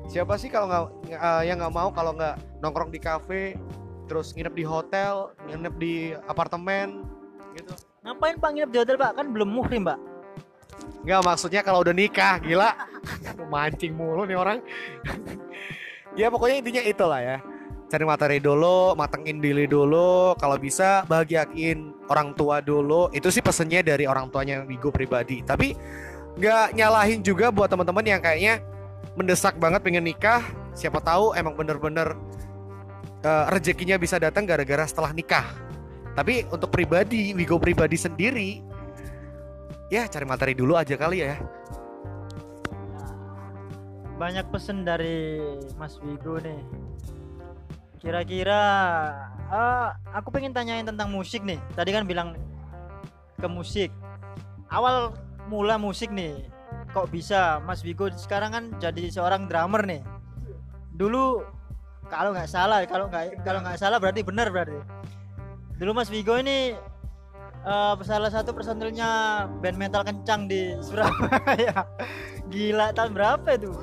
Siapa 0.10 0.40
sih 0.40 0.48
kalau 0.48 0.72
nggak 0.72 0.84
uh, 1.20 1.44
yang 1.44 1.60
nggak 1.60 1.76
mau 1.76 1.92
kalau 1.92 2.16
nggak 2.16 2.40
nongkrong 2.64 2.90
di 2.90 3.00
kafe 3.00 3.60
terus 4.10 4.34
nginep 4.34 4.56
di 4.58 4.66
hotel 4.66 5.36
nginep 5.52 5.74
di 5.78 5.96
apartemen 6.26 7.04
gitu. 7.54 7.76
Ngapain 8.08 8.40
pak 8.40 8.50
nginep 8.56 8.72
di 8.72 8.80
hotel 8.80 8.96
pak? 8.96 9.12
Kan 9.20 9.36
belum 9.36 9.50
muhrim 9.52 9.84
pak. 9.84 10.00
Nggak 11.04 11.22
maksudnya 11.28 11.62
kalau 11.62 11.84
udah 11.84 11.94
nikah 11.94 12.40
gila. 12.40 12.72
Mancing 13.52 13.94
mulu 13.94 14.24
nih 14.24 14.40
orang. 14.40 14.60
Ya 16.18 16.28
pokoknya 16.28 16.60
intinya 16.60 16.84
itulah 16.84 17.22
ya 17.22 17.38
cari 17.90 18.06
materi 18.06 18.38
dulu, 18.38 18.94
matengin 18.94 19.42
diri 19.42 19.66
dulu, 19.66 20.38
kalau 20.38 20.62
bisa 20.62 21.04
bahagiain 21.10 21.90
orang 22.08 22.38
tua 22.38 22.62
dulu. 22.62 23.10
Itu 23.10 23.34
sih 23.34 23.42
pesennya 23.42 23.82
dari 23.82 24.06
orang 24.06 24.30
tuanya 24.30 24.62
Wigo 24.64 24.94
pribadi. 24.94 25.42
Tapi 25.42 25.74
nggak 26.38 26.78
nyalahin 26.78 27.26
juga 27.26 27.50
buat 27.50 27.68
teman-teman 27.68 28.06
yang 28.06 28.22
kayaknya 28.22 28.62
mendesak 29.18 29.58
banget 29.58 29.82
pengen 29.82 30.06
nikah. 30.06 30.46
Siapa 30.78 31.02
tahu 31.02 31.34
emang 31.34 31.58
bener-bener 31.58 32.14
uh, 33.26 33.46
rezekinya 33.50 33.98
bisa 33.98 34.22
datang 34.22 34.46
gara-gara 34.46 34.86
setelah 34.86 35.10
nikah. 35.10 35.50
Tapi 36.14 36.46
untuk 36.54 36.70
pribadi, 36.70 37.34
Wigo 37.34 37.58
pribadi 37.58 37.98
sendiri, 37.98 38.62
ya 39.90 40.06
cari 40.06 40.26
materi 40.30 40.54
dulu 40.54 40.78
aja 40.78 40.94
kali 40.94 41.26
ya. 41.26 41.42
Banyak 44.20 44.52
pesen 44.52 44.84
dari 44.84 45.40
Mas 45.80 45.96
Wigo 46.04 46.38
nih 46.44 46.89
Kira-kira 48.00 48.62
uh, 49.52 49.92
aku 50.16 50.32
pengen 50.32 50.56
tanyain 50.56 50.88
tentang 50.88 51.12
musik 51.12 51.44
nih. 51.44 51.60
Tadi 51.76 51.92
kan 51.92 52.08
bilang 52.08 52.40
ke 53.36 53.48
musik. 53.52 53.92
Awal 54.72 55.12
mula 55.52 55.76
musik 55.76 56.08
nih. 56.08 56.48
Kok 56.96 57.12
bisa 57.12 57.60
Mas 57.68 57.84
Vigo 57.84 58.08
sekarang 58.16 58.56
kan 58.56 58.64
jadi 58.80 59.12
seorang 59.12 59.52
drummer 59.52 59.84
nih. 59.84 60.02
Dulu 60.96 61.44
kalau 62.08 62.32
nggak 62.32 62.50
salah, 62.50 62.88
kalau 62.88 63.12
nggak 63.12 63.44
kalau 63.44 63.60
nggak 63.60 63.78
salah 63.78 64.00
berarti 64.00 64.24
benar 64.24 64.48
berarti. 64.48 64.80
Dulu 65.76 65.92
Mas 65.92 66.08
Vigo 66.08 66.40
ini 66.40 66.72
uh, 67.68 68.00
salah 68.08 68.32
satu 68.32 68.56
personilnya 68.56 69.44
band 69.60 69.76
metal 69.76 70.08
kencang 70.08 70.48
di 70.48 70.72
Surabaya. 70.80 71.84
Gila 72.52 72.96
tahun 72.96 73.12
berapa 73.12 73.60
itu? 73.60 73.76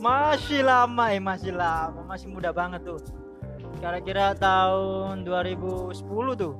Masih 0.00 0.64
lama 0.64 1.12
eh 1.12 1.20
masih 1.20 1.52
lama, 1.52 2.00
masih 2.04 2.32
muda 2.32 2.52
banget 2.52 2.80
tuh 2.80 3.25
kira-kira 3.76 4.32
tahun 4.36 5.22
2010 5.28 5.92
tuh 6.36 6.54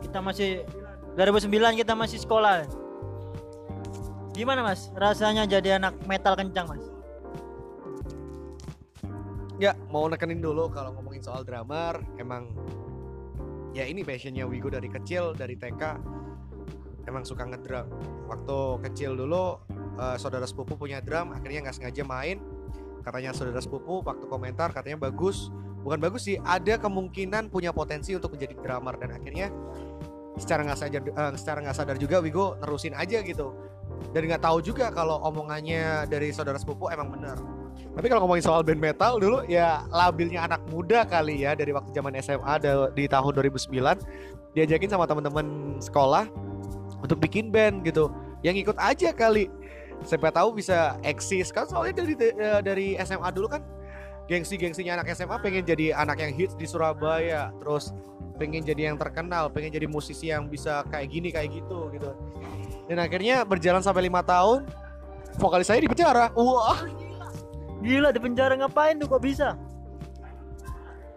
kita 0.00 0.18
masih 0.22 0.64
2009 1.18 1.82
kita 1.82 1.92
masih 1.98 2.18
sekolah. 2.22 2.64
Gimana 4.30 4.62
mas? 4.62 4.88
Rasanya 4.94 5.44
jadi 5.44 5.76
anak 5.76 5.98
metal 6.06 6.38
kencang 6.38 6.70
mas? 6.70 6.84
Ya 9.60 9.76
mau 9.92 10.08
nekenin 10.08 10.40
dulu 10.40 10.72
kalau 10.72 10.96
ngomongin 10.96 11.20
soal 11.20 11.44
drummer 11.44 12.00
emang 12.16 12.48
ya 13.76 13.84
ini 13.84 14.00
passionnya 14.00 14.48
Wigo 14.48 14.72
dari 14.72 14.88
kecil 14.88 15.36
dari 15.36 15.58
TK 15.58 15.82
emang 17.10 17.26
suka 17.26 17.44
ngedrum. 17.44 17.90
Waktu 18.30 18.58
kecil 18.88 19.18
dulu 19.18 19.60
uh, 20.00 20.16
saudara 20.16 20.46
sepupu 20.48 20.78
punya 20.78 21.02
drum 21.04 21.34
akhirnya 21.36 21.68
nggak 21.68 21.76
sengaja 21.76 22.02
main. 22.06 22.40
Katanya 23.04 23.36
saudara 23.36 23.60
sepupu 23.60 24.00
waktu 24.00 24.24
komentar 24.30 24.72
katanya 24.72 24.96
bagus 25.10 25.52
bukan 25.80 25.98
bagus 26.00 26.28
sih 26.28 26.36
ada 26.44 26.76
kemungkinan 26.76 27.48
punya 27.48 27.72
potensi 27.72 28.12
untuk 28.12 28.36
menjadi 28.36 28.54
drummer 28.60 28.94
dan 29.00 29.16
akhirnya 29.16 29.48
secara 30.40 30.64
nggak 30.64 30.78
sadar 30.78 31.02
uh, 31.04 31.32
secara 31.36 31.58
nggak 31.64 31.76
sadar 31.76 31.96
juga 32.00 32.20
Wigo 32.24 32.56
nerusin 32.64 32.96
aja 32.96 33.20
gitu. 33.20 33.52
Dan 34.16 34.32
nggak 34.32 34.42
tahu 34.42 34.64
juga 34.64 34.88
kalau 34.88 35.20
omongannya 35.20 36.08
dari 36.08 36.32
saudara 36.32 36.56
sepupu 36.56 36.88
emang 36.88 37.12
benar. 37.12 37.36
Tapi 37.90 38.06
kalau 38.08 38.24
ngomongin 38.24 38.44
soal 38.44 38.64
band 38.64 38.80
metal 38.80 39.20
dulu 39.20 39.44
ya 39.44 39.84
labilnya 39.92 40.46
anak 40.46 40.62
muda 40.72 41.04
kali 41.04 41.44
ya 41.44 41.52
dari 41.52 41.74
waktu 41.74 41.90
zaman 41.92 42.16
SMA 42.22 42.54
di 42.96 43.04
tahun 43.10 43.32
2009 43.36 43.70
diajakin 44.56 44.88
sama 44.90 45.04
teman-teman 45.04 45.76
sekolah 45.82 46.26
untuk 47.04 47.20
bikin 47.20 47.52
band 47.52 47.84
gitu. 47.84 48.08
Yang 48.40 48.68
ikut 48.68 48.76
aja 48.80 49.12
kali. 49.12 49.52
Siapa 50.00 50.32
tahu 50.32 50.56
bisa 50.56 50.96
eksis. 51.04 51.52
Kan 51.52 51.68
soalnya 51.68 52.00
dari 52.00 52.14
eh, 52.16 52.60
dari 52.64 52.86
SMA 53.04 53.28
dulu 53.36 53.52
kan 53.52 53.60
gengsi-gengsinya 54.30 55.02
anak 55.02 55.10
SMA 55.18 55.36
pengen 55.42 55.66
jadi 55.66 55.90
anak 55.98 56.22
yang 56.22 56.30
hits 56.30 56.54
di 56.54 56.62
Surabaya 56.62 57.50
terus 57.58 57.90
pengen 58.38 58.62
jadi 58.62 58.94
yang 58.94 58.96
terkenal 58.96 59.50
pengen 59.50 59.74
jadi 59.74 59.90
musisi 59.90 60.30
yang 60.30 60.46
bisa 60.46 60.86
kayak 60.86 61.10
gini 61.10 61.34
kayak 61.34 61.50
gitu 61.50 61.90
gitu. 61.90 62.14
Dan 62.86 63.02
akhirnya 63.02 63.42
berjalan 63.42 63.82
sampai 63.82 64.06
lima 64.06 64.22
tahun 64.22 64.70
vokalis 65.34 65.66
saya 65.66 65.82
di 65.82 65.90
penjara 65.90 66.30
wah. 66.38 66.78
Gila 67.82 68.14
di 68.14 68.20
penjara 68.22 68.54
ngapain 68.54 69.02
tuh 69.02 69.10
kok 69.10 69.18
bisa? 69.18 69.58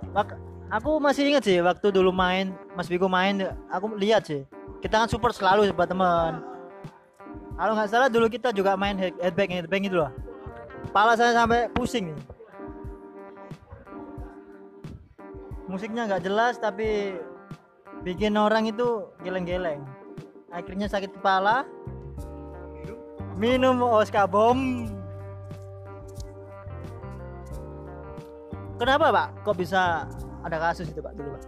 Mak 0.10 0.34
aku 0.74 0.98
masih 0.98 1.30
ingat 1.30 1.46
sih 1.46 1.62
waktu 1.62 1.94
dulu 1.94 2.10
main 2.10 2.58
Mas 2.74 2.90
Biko 2.90 3.06
main 3.06 3.46
aku 3.70 3.94
lihat 3.94 4.26
sih. 4.26 4.42
Kita 4.82 5.06
kan 5.06 5.08
support 5.08 5.38
selalu 5.38 5.70
buat 5.78 5.86
teman. 5.86 6.42
Kalau 7.54 7.78
nggak 7.78 7.90
salah 7.94 8.10
dulu 8.10 8.26
kita 8.26 8.50
juga 8.50 8.74
main 8.74 8.98
headbang 8.98 9.62
headbang 9.62 9.86
itu 9.86 10.02
loh. 10.02 10.10
Kepala 10.90 11.14
saya 11.14 11.38
sampai 11.38 11.70
pusing. 11.72 12.12
nih 12.12 12.33
musiknya 15.74 16.06
nggak 16.06 16.22
jelas 16.30 16.62
tapi 16.62 17.18
bikin 18.06 18.38
orang 18.38 18.70
itu 18.70 19.10
geleng-geleng. 19.26 19.82
Akhirnya 20.54 20.86
sakit 20.86 21.18
kepala. 21.18 21.66
Minum 23.42 23.82
Oscar 23.82 24.30
bom. 24.30 24.86
Kenapa 28.78 29.10
pak? 29.10 29.28
Kok 29.42 29.58
bisa 29.58 30.06
ada 30.46 30.58
kasus 30.62 30.94
itu 30.94 31.02
pak 31.02 31.18
dulu 31.18 31.34
pak? 31.34 31.44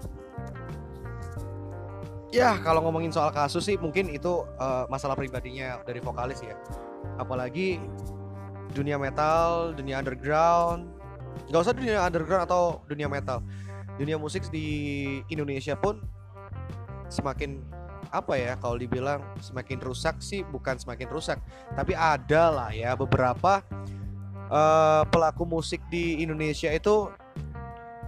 Ya 2.34 2.58
kalau 2.66 2.82
ngomongin 2.82 3.14
soal 3.14 3.30
kasus 3.30 3.62
sih 3.62 3.78
mungkin 3.78 4.10
itu 4.10 4.42
uh, 4.58 4.90
masalah 4.90 5.14
pribadinya 5.14 5.86
dari 5.86 6.02
vokalis 6.02 6.42
ya. 6.42 6.58
Apalagi 7.22 7.78
dunia 8.74 8.98
metal 8.98 9.78
dunia 9.78 10.02
underground. 10.02 10.90
Nggak 11.46 11.62
usah 11.62 11.76
dunia 11.78 12.02
underground 12.02 12.50
atau 12.50 12.82
dunia 12.90 13.06
metal 13.06 13.46
dunia 13.96 14.20
musik 14.20 14.48
di 14.52 14.68
Indonesia 15.32 15.76
pun 15.80 16.04
semakin 17.08 17.64
apa 18.12 18.38
ya 18.38 18.54
kalau 18.60 18.78
dibilang 18.78 19.24
semakin 19.42 19.82
rusak 19.82 20.22
sih 20.22 20.46
bukan 20.46 20.78
semakin 20.78 21.10
rusak 21.10 21.38
tapi 21.74 21.98
ada 21.98 22.54
lah 22.54 22.70
ya 22.72 22.94
beberapa 22.94 23.66
uh, 24.50 25.04
pelaku 25.10 25.44
musik 25.46 25.82
di 25.90 26.22
Indonesia 26.22 26.70
itu 26.70 27.10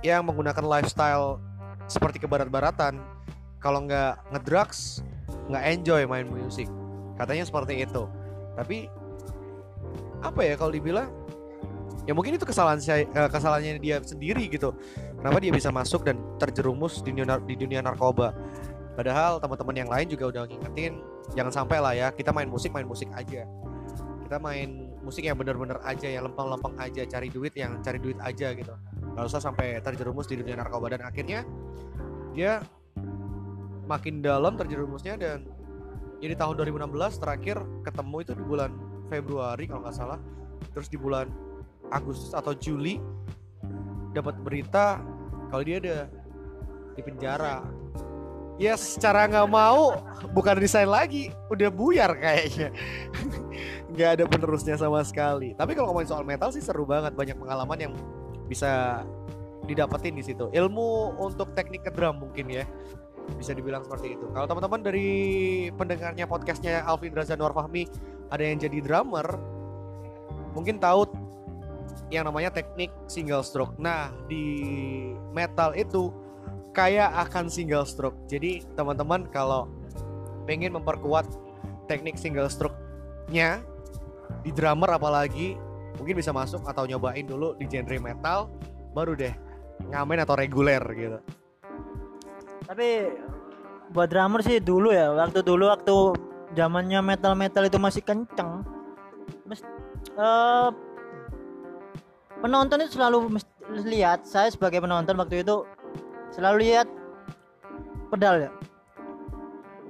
yang 0.05 0.25
menggunakan 0.25 0.61
lifestyle 0.61 1.41
seperti 1.89 2.21
kebarat-baratan. 2.21 2.99
Kalau 3.57 3.81
nggak 3.87 4.31
ngedrugs 4.35 5.01
nggak 5.49 5.63
enjoy 5.73 6.01
main 6.05 6.27
musik. 6.27 6.69
Katanya 7.17 7.47
seperti 7.47 7.81
itu. 7.81 8.05
Tapi 8.53 8.91
apa 10.21 10.41
ya 10.45 10.53
kalau 10.57 10.73
dibilang 10.73 11.09
ya 12.09 12.13
mungkin 12.13 12.37
itu 12.37 12.45
kesalahan 12.45 12.81
saya 12.81 13.05
eh, 13.05 13.29
kesalahannya 13.29 13.77
dia 13.77 14.01
sendiri 14.01 14.49
gitu 14.49 14.73
kenapa 15.27 15.43
dia 15.43 15.51
bisa 15.51 15.75
masuk 15.75 16.07
dan 16.07 16.15
terjerumus 16.39 17.03
di 17.03 17.11
dunia, 17.11 17.35
di 17.43 17.59
dunia 17.59 17.83
narkoba? 17.83 18.31
Padahal 18.95 19.43
teman-teman 19.43 19.75
yang 19.75 19.91
lain 19.91 20.07
juga 20.07 20.31
udah 20.31 20.47
ngingetin 20.47 21.03
jangan 21.35 21.51
sampai 21.51 21.83
lah 21.83 21.91
ya 21.91 22.07
kita 22.15 22.31
main 22.31 22.47
musik 22.47 22.71
main 22.71 22.87
musik 22.87 23.11
aja. 23.11 23.43
Kita 24.23 24.39
main 24.39 24.87
musik 25.03 25.27
yang 25.27 25.35
bener-bener 25.35 25.83
aja 25.83 26.07
yang 26.07 26.31
lempeng-lempeng 26.31 26.79
aja 26.79 27.03
cari 27.03 27.27
duit 27.27 27.51
yang 27.59 27.83
cari 27.83 27.99
duit 27.99 28.15
aja 28.23 28.55
gitu. 28.55 28.71
Nggak 29.03 29.25
usah 29.27 29.43
sampai 29.43 29.83
terjerumus 29.83 30.31
di 30.31 30.39
dunia 30.39 30.63
narkoba. 30.63 30.95
Dan 30.95 31.03
akhirnya 31.03 31.43
dia 32.31 32.63
makin 33.83 34.23
dalam 34.23 34.55
terjerumusnya 34.55 35.19
dan 35.19 35.43
jadi 36.23 36.39
tahun 36.39 36.55
2016 36.55 37.19
terakhir 37.19 37.59
ketemu 37.83 38.15
itu 38.23 38.31
di 38.31 38.43
bulan 38.47 38.71
Februari 39.11 39.67
kalau 39.67 39.83
nggak 39.83 39.95
salah. 39.95 40.19
Terus 40.71 40.87
di 40.87 40.95
bulan 40.95 41.27
Agustus 41.91 42.31
atau 42.31 42.55
Juli 42.55 42.95
dapat 44.15 44.39
berita 44.41 45.16
kalau 45.47 45.63
dia 45.63 45.77
ada 45.79 45.97
di 46.97 47.01
penjara. 47.05 47.63
Ya 48.57 48.73
secara 48.73 49.29
nggak 49.29 49.49
mau 49.53 50.01
bukan 50.33 50.57
resign 50.57 50.89
lagi. 50.89 51.29
Udah 51.53 51.69
buyar 51.69 52.17
kayaknya. 52.17 52.73
Nggak 53.93 54.09
ada 54.17 54.23
penerusnya 54.25 54.75
sama 54.81 55.05
sekali. 55.05 55.53
Tapi 55.53 55.77
kalau 55.77 55.93
ngomongin 55.93 56.09
soal 56.09 56.25
metal 56.25 56.49
sih 56.49 56.65
seru 56.65 56.81
banget. 56.81 57.13
Banyak 57.13 57.37
pengalaman 57.37 57.77
yang 57.77 57.93
bisa 58.49 59.05
didapetin 59.69 60.17
di 60.17 60.25
situ. 60.25 60.49
Ilmu 60.49 61.21
untuk 61.21 61.53
teknik 61.53 61.85
ke 61.85 61.93
drum 61.93 62.17
mungkin 62.17 62.49
ya. 62.49 62.65
Bisa 63.37 63.53
dibilang 63.53 63.85
seperti 63.85 64.17
itu. 64.17 64.25
Kalau 64.33 64.49
teman-teman 64.49 64.81
dari 64.81 65.09
pendengarnya 65.77 66.25
podcastnya 66.25 66.81
Alvin 66.81 67.13
Razanwar 67.13 67.53
Fahmi 67.53 67.85
ada 68.33 68.41
yang 68.41 68.57
jadi 68.57 68.81
drummer 68.81 69.37
mungkin 70.57 70.81
tahu 70.81 71.05
yang 72.07 72.27
namanya 72.27 72.51
teknik 72.51 72.91
single 73.11 73.43
stroke. 73.43 73.75
Nah 73.79 74.11
di 74.31 74.43
metal 75.35 75.75
itu 75.75 76.11
kayak 76.71 77.11
akan 77.27 77.51
single 77.51 77.83
stroke. 77.83 78.15
Jadi 78.31 78.63
teman-teman 78.77 79.27
kalau 79.33 79.67
pengen 80.47 80.75
memperkuat 80.77 81.27
teknik 81.91 82.15
single 82.15 82.47
stroke-nya 82.47 83.59
di 84.43 84.51
drummer 84.55 84.95
apalagi 84.95 85.59
mungkin 85.99 86.15
bisa 86.15 86.31
masuk 86.31 86.63
atau 86.63 86.85
nyobain 86.87 87.25
dulu 87.25 87.57
di 87.57 87.65
genre 87.67 87.97
metal 87.99 88.47
baru 88.95 89.17
deh 89.17 89.33
ngamen 89.91 90.23
atau 90.23 90.35
reguler 90.37 90.83
gitu. 90.95 91.19
Tapi 92.67 92.87
buat 93.91 94.07
drummer 94.11 94.43
sih 94.43 94.59
dulu 94.59 94.91
ya 94.91 95.11
waktu 95.15 95.43
dulu 95.43 95.71
waktu 95.71 95.95
zamannya 96.55 96.99
metal 97.03 97.33
metal 97.35 97.63
itu 97.67 97.79
masih 97.79 98.03
kenceng 98.03 98.63
mes, 99.47 99.63
uh, 100.19 100.71
penonton 102.39 102.83
itu 102.83 102.97
selalu 102.97 103.41
lihat 103.87 104.23
saya 104.23 104.47
sebagai 104.51 104.79
penonton 104.79 105.17
waktu 105.17 105.43
itu 105.43 105.67
selalu 106.31 106.67
lihat 106.67 106.87
pedal 108.13 108.47
ya. 108.47 108.51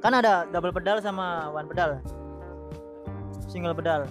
Kan 0.01 0.13
ada 0.13 0.45
double 0.49 0.71
pedal 0.71 1.01
sama 1.01 1.49
one 1.51 1.67
pedal 1.67 1.99
single 3.57 3.73
pedal. 3.73 4.05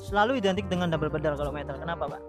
Selalu 0.00 0.40
identik 0.40 0.66
dengan 0.70 0.88
double 0.88 1.12
pedal 1.12 1.36
kalau 1.36 1.52
metal. 1.52 1.76
Kenapa 1.76 2.16
pak? 2.16 2.22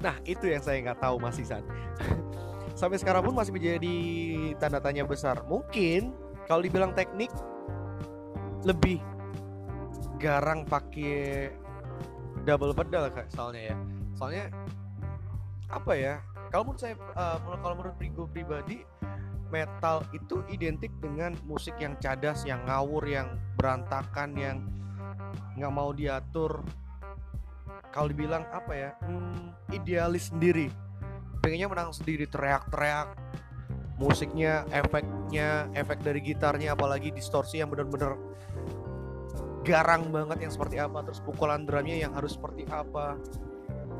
Nah 0.00 0.16
itu 0.22 0.46
yang 0.46 0.62
saya 0.62 0.78
nggak 0.86 1.02
tahu 1.02 1.18
Mas 1.18 1.40
Isan. 1.40 1.66
Sampai 2.78 3.00
sekarang 3.00 3.24
pun 3.26 3.34
masih 3.34 3.50
menjadi 3.50 3.96
tanda 4.60 4.78
tanya 4.78 5.02
besar. 5.02 5.42
Mungkin 5.48 6.12
kalau 6.46 6.62
dibilang 6.62 6.94
teknik 6.94 7.32
Lebih 8.66 8.98
garang 10.18 10.66
pakai 10.66 11.54
double 12.46 12.72
pedal 12.72 13.10
kayak 13.10 13.28
soalnya 13.34 13.74
ya. 13.74 13.76
Soalnya 14.14 14.44
apa 15.66 15.92
ya 15.98 16.14
kalau 16.54 16.70
menurut 16.70 16.80
saya 16.80 16.94
uh, 17.18 17.42
kalau 17.42 17.74
menurut 17.74 17.98
gue 17.98 18.26
pribadi 18.30 18.78
metal 19.50 20.06
itu 20.14 20.42
identik 20.50 20.90
dengan 21.02 21.34
musik 21.46 21.74
yang 21.78 21.98
cadas 21.98 22.46
yang 22.46 22.62
ngawur 22.66 23.02
yang 23.06 23.34
berantakan 23.58 24.34
yang 24.38 24.56
nggak 25.58 25.72
mau 25.74 25.90
diatur. 25.90 26.62
Kalau 27.90 28.08
dibilang 28.12 28.44
apa 28.52 28.72
ya 28.72 28.90
hmm, 29.02 29.74
idealis 29.74 30.30
sendiri. 30.30 30.70
Pengennya 31.42 31.70
menang 31.70 31.90
sendiri 31.94 32.26
teriak-teriak. 32.30 33.14
Musiknya 33.96 34.68
efeknya 34.68 35.72
efek 35.72 36.04
dari 36.04 36.20
gitarnya 36.20 36.76
apalagi 36.76 37.08
distorsi 37.16 37.64
yang 37.64 37.72
benar-benar 37.72 38.20
garang 39.66 40.06
banget 40.14 40.46
yang 40.46 40.52
seperti 40.54 40.78
apa 40.78 41.02
terus 41.02 41.18
pukulan 41.18 41.66
drumnya 41.66 42.06
yang 42.06 42.14
harus 42.14 42.38
seperti 42.38 42.62
apa 42.70 43.18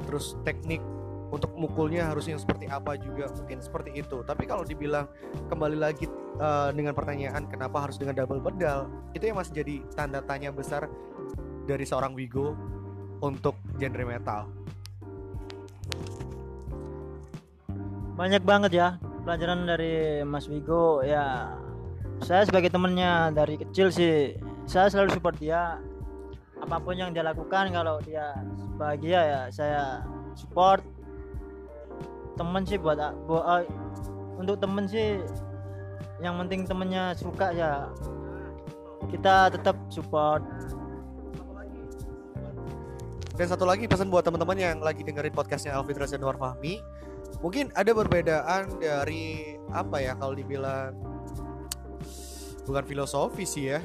terus 0.07 0.39
teknik 0.47 0.79
untuk 1.35 1.51
mukulnya 1.59 2.07
harusnya 2.07 2.39
seperti 2.39 2.71
apa 2.71 2.95
juga 2.95 3.27
mungkin 3.35 3.59
seperti 3.59 3.99
itu 3.99 4.23
tapi 4.23 4.47
kalau 4.47 4.63
dibilang 4.63 5.11
kembali 5.51 5.75
lagi 5.75 6.07
uh, 6.39 6.71
dengan 6.71 6.95
pertanyaan 6.95 7.51
kenapa 7.51 7.83
harus 7.83 7.99
dengan 7.99 8.15
double 8.15 8.39
pedal 8.39 8.87
itu 9.11 9.27
yang 9.27 9.35
masih 9.35 9.59
jadi 9.59 9.83
tanda 9.99 10.23
tanya 10.23 10.55
besar 10.55 10.87
dari 11.67 11.83
seorang 11.83 12.15
Wigo 12.15 12.55
untuk 13.21 13.59
genre 13.77 14.05
metal? 14.07 14.47
Banyak 18.17 18.43
banget 18.47 18.73
ya 18.73 18.89
pelajaran 19.27 19.67
dari 19.69 20.25
Mas 20.25 20.49
Wigo 20.49 21.05
ya. 21.05 21.53
Saya 22.25 22.49
sebagai 22.49 22.73
temennya 22.73 23.29
dari 23.29 23.61
kecil 23.61 23.93
sih 23.93 24.33
saya 24.67 24.91
selalu 24.91 25.15
support 25.15 25.39
dia. 25.39 25.79
Apa 26.59 26.83
pun 26.83 26.99
yang 26.99 27.15
dia 27.15 27.23
lakukan 27.23 27.71
kalau 27.71 28.03
dia 28.03 28.35
bahagia 28.75 29.21
ya 29.23 29.41
saya 29.55 29.83
support. 30.35 30.83
Temen 32.37 32.69
sih 32.69 32.77
buat, 32.77 33.01
buat 33.25 33.45
uh, 33.49 33.65
untuk 34.37 34.61
temen 34.61 34.85
sih 34.85 35.25
yang 36.21 36.37
penting 36.45 36.69
temennya 36.69 37.17
suka 37.17 37.55
ya. 37.55 37.89
Kita 39.09 39.49
tetap 39.55 39.79
support. 39.89 40.45
Dan 43.37 43.47
satu 43.49 43.69
lagi 43.69 43.85
pesan 43.85 44.09
buat 44.09 44.25
teman-teman 44.25 44.57
yang 44.57 44.77
lagi 44.81 45.05
dengerin 45.05 45.33
podcastnya 45.33 45.77
Alvin 45.77 45.97
Razanwar 45.97 46.37
Fahmi. 46.41 46.81
Mungkin 47.45 47.69
ada 47.77 47.93
perbedaan 47.93 48.81
dari 48.81 49.57
apa 49.69 50.01
ya 50.01 50.17
kalau 50.17 50.33
dibilang 50.33 50.97
bukan 52.65 52.85
filosofi 52.89 53.45
sih 53.45 53.77
ya 53.77 53.81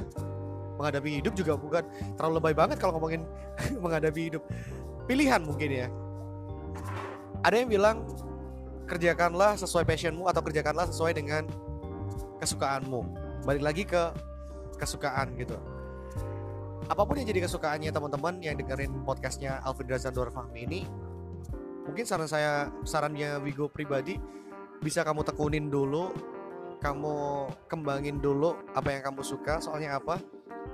menghadapi 0.82 1.22
hidup 1.22 1.38
juga 1.38 1.54
bukan 1.54 1.86
terlalu 2.17 2.41
lebay 2.41 2.56
banget 2.58 2.78
kalau 2.82 2.98
ngomongin 2.98 3.22
menghadapi 3.84 4.34
hidup. 4.34 4.44
Pilihan 5.06 5.46
mungkin 5.46 5.70
ya. 5.70 5.88
Ada 7.46 7.62
yang 7.62 7.70
bilang 7.70 7.98
kerjakanlah 8.89 9.62
sesuai 9.62 9.86
passionmu 9.86 10.26
atau 10.26 10.41
kerjakanlah 10.41 10.89
sesuai 10.89 11.13
dengan 11.13 11.46
kesukaanmu. 12.41 13.02
Balik 13.46 13.63
lagi 13.63 13.84
ke 13.86 14.10
kesukaan 14.82 15.38
gitu. 15.38 15.58
Apa 16.89 17.06
pun 17.06 17.15
yang 17.15 17.30
jadi 17.30 17.46
kesukaannya 17.46 17.94
teman-teman 17.94 18.41
yang 18.41 18.58
dengerin 18.58 19.06
podcastnya 19.06 19.62
Alvin 19.62 19.88
Dor 19.88 20.34
Fahmi 20.34 20.65
ini 20.65 20.82
mungkin 21.86 22.06
saran 22.06 22.30
saya 22.30 22.70
sarannya 22.86 23.41
Wigo 23.41 23.70
pribadi 23.72 24.17
bisa 24.82 25.02
kamu 25.02 25.26
tekunin 25.26 25.70
dulu 25.70 26.13
kamu 26.82 27.46
kembangin 27.70 28.17
dulu 28.17 28.58
apa 28.74 28.89
yang 28.89 29.02
kamu 29.06 29.22
suka 29.22 29.62
soalnya 29.62 30.02
apa 30.02 30.17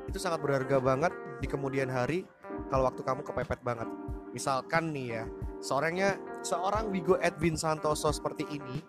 itu 0.08 0.18
sangat 0.18 0.40
berharga 0.40 0.80
banget 0.80 1.12
di 1.44 1.48
kemudian 1.48 1.92
hari 1.92 2.24
kalau 2.72 2.88
waktu 2.88 3.04
kamu 3.04 3.22
kepepet 3.28 3.60
banget. 3.62 3.88
Misalkan 4.32 4.96
nih 4.96 5.22
ya 5.22 5.24
seorangnya 5.60 6.18
seorang 6.42 6.90
Wigo 6.90 7.20
Edwin 7.20 7.60
Santoso 7.60 8.10
seperti 8.10 8.48
ini 8.50 8.80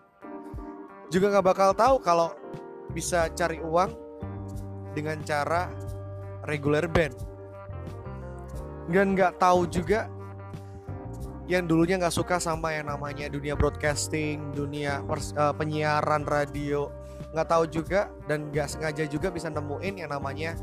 juga 1.09 1.33
nggak 1.33 1.45
bakal 1.45 1.69
tahu 1.73 1.95
kalau 2.01 2.33
bisa 2.93 3.29
cari 3.33 3.59
uang 3.61 3.91
dengan 4.93 5.21
cara 5.25 5.69
regular 6.45 6.89
band. 6.89 7.13
Dan 8.89 9.13
nggak 9.13 9.37
tahu 9.37 9.69
juga 9.69 10.09
yang 11.49 11.65
dulunya 11.65 11.97
nggak 11.97 12.13
suka 12.13 12.37
sama 12.37 12.73
yang 12.77 12.89
namanya 12.89 13.25
dunia 13.29 13.57
broadcasting, 13.57 14.53
dunia 14.53 15.01
pers, 15.05 15.33
uh, 15.33 15.53
penyiaran 15.53 16.25
radio, 16.25 16.93
nggak 17.33 17.47
tahu 17.49 17.63
juga 17.69 18.09
dan 18.25 18.49
nggak 18.49 18.69
sengaja 18.69 19.05
juga 19.05 19.33
bisa 19.33 19.49
nemuin 19.49 20.05
yang 20.05 20.09
namanya 20.13 20.57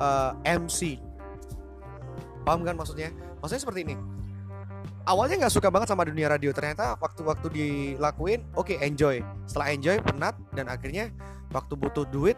uh, 0.00 0.32
eh, 0.42 0.56
MC. 0.56 0.98
Paham 2.42 2.64
kan 2.64 2.74
maksudnya? 2.74 3.12
Maksudnya 3.44 3.62
seperti 3.62 3.80
ini. 3.86 3.96
Awalnya 5.04 5.46
nggak 5.46 5.54
suka 5.54 5.68
banget 5.72 5.92
sama 5.92 6.04
dunia 6.04 6.28
radio, 6.28 6.52
ternyata 6.52 6.96
waktu-waktu 7.00 7.46
dilakuin, 7.52 8.44
oke 8.52 8.72
okay, 8.72 8.76
enjoy. 8.84 9.24
Setelah 9.48 9.68
enjoy 9.72 9.96
penat 10.00 10.34
dan 10.52 10.68
akhirnya 10.68 11.08
waktu 11.50 11.72
butuh 11.72 12.04
duit, 12.08 12.36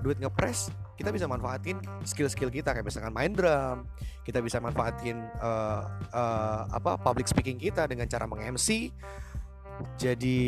duit 0.00 0.16
ngepres, 0.22 0.70
kita 1.00 1.16
bisa 1.16 1.24
manfaatin 1.24 1.80
skill-skill 2.04 2.52
kita 2.52 2.76
kayak 2.76 2.84
misalkan 2.84 3.08
main 3.16 3.32
drum 3.32 3.88
kita 4.20 4.44
bisa 4.44 4.60
manfaatin 4.60 5.16
uh, 5.40 5.88
uh, 6.12 6.68
apa 6.68 7.00
public 7.00 7.24
speaking 7.24 7.56
kita 7.56 7.88
dengan 7.88 8.04
cara 8.04 8.28
meng-MC 8.28 8.92
jadi 9.96 10.40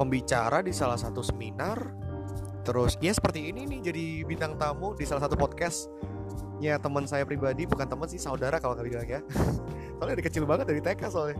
pembicara 0.00 0.64
di 0.64 0.72
salah 0.72 0.96
satu 0.96 1.20
seminar 1.20 1.76
terus 2.62 2.96
ya 3.00 3.12
seperti 3.12 3.50
ini 3.50 3.64
nih 3.66 3.80
jadi 3.92 4.06
bintang 4.28 4.56
tamu 4.60 4.92
di 4.94 5.04
salah 5.08 5.24
satu 5.24 5.34
podcast 5.34 5.88
ya 6.60 6.76
teman 6.76 7.08
saya 7.08 7.24
pribadi 7.24 7.64
bukan 7.64 7.88
teman 7.88 8.08
sih 8.08 8.20
saudara 8.20 8.60
kalau 8.60 8.76
nggak 8.76 8.86
bilang 8.86 9.08
ya 9.08 9.20
soalnya 9.96 10.14
dari 10.16 10.24
kecil 10.24 10.44
banget 10.44 10.66
dari 10.68 10.80
TK 10.82 11.02
soalnya 11.08 11.38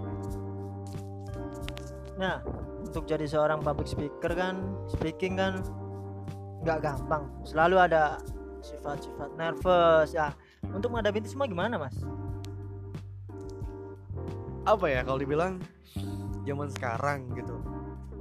Nah, 2.21 2.37
untuk 2.85 3.09
jadi 3.09 3.25
seorang 3.25 3.65
public 3.65 3.89
speaker 3.89 4.37
kan, 4.37 4.61
speaking 4.93 5.41
kan 5.41 5.65
nggak 6.61 6.85
gampang. 6.85 7.25
Selalu 7.49 7.81
ada 7.81 8.21
sifat-sifat 8.61 9.41
nervous 9.41 10.13
ya. 10.13 10.29
Untuk 10.69 10.93
menghadapi 10.93 11.25
itu 11.25 11.33
semua 11.33 11.49
gimana, 11.49 11.81
Mas? 11.81 11.97
apa 14.69 14.87
ya 14.93 15.01
kalau 15.03 15.19
dibilang 15.19 15.57
zaman 16.45 16.69
sekarang 16.69 17.33
gitu 17.33 17.57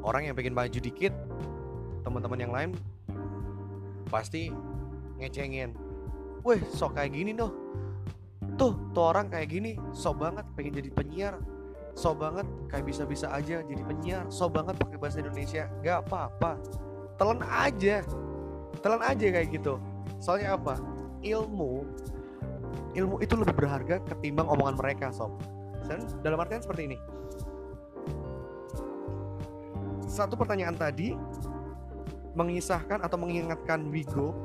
orang 0.01 0.31
yang 0.31 0.35
pengen 0.35 0.55
maju 0.55 0.79
dikit 0.79 1.12
teman-teman 2.10 2.39
yang 2.41 2.54
lain 2.54 2.69
pasti 4.10 4.50
ngecengin. 5.22 5.78
Weh 6.41 6.58
sok 6.74 6.98
kayak 6.98 7.13
gini 7.13 7.38
noh. 7.38 7.54
Tuh 8.58 8.74
tuh 8.91 9.13
orang 9.13 9.30
kayak 9.30 9.54
gini 9.54 9.78
sok 9.93 10.26
banget 10.26 10.45
pengen 10.58 10.74
jadi 10.82 10.89
penyiar. 10.89 11.36
Sok 11.93 12.26
banget 12.26 12.50
kayak 12.74 12.89
bisa-bisa 12.89 13.30
aja 13.30 13.62
jadi 13.62 13.84
penyiar. 13.86 14.26
Sok 14.34 14.58
banget 14.58 14.74
pakai 14.82 14.98
bahasa 14.98 15.22
Indonesia. 15.22 15.69
Gak 15.86 16.10
apa-apa. 16.10 16.58
Telan 17.22 17.45
aja. 17.45 18.02
Telan 18.82 19.02
aja 19.06 19.26
kayak 19.30 19.48
gitu. 19.54 19.78
Soalnya 20.17 20.58
apa? 20.58 20.82
Ilmu 21.22 21.86
ilmu 22.98 23.22
itu 23.22 23.38
lebih 23.38 23.54
berharga 23.54 24.02
ketimbang 24.02 24.50
omongan 24.50 24.76
mereka 24.80 25.13
sob. 25.13 25.38
Dan 25.86 26.06
dalam 26.26 26.41
artian 26.41 26.62
seperti 26.62 26.89
ini. 26.89 26.98
Satu 30.10 30.34
pertanyaan 30.34 30.74
tadi 30.74 31.13
mengisahkan 32.38 33.02
atau 33.02 33.18
mengingatkan 33.18 33.89
Wigo 33.89 34.36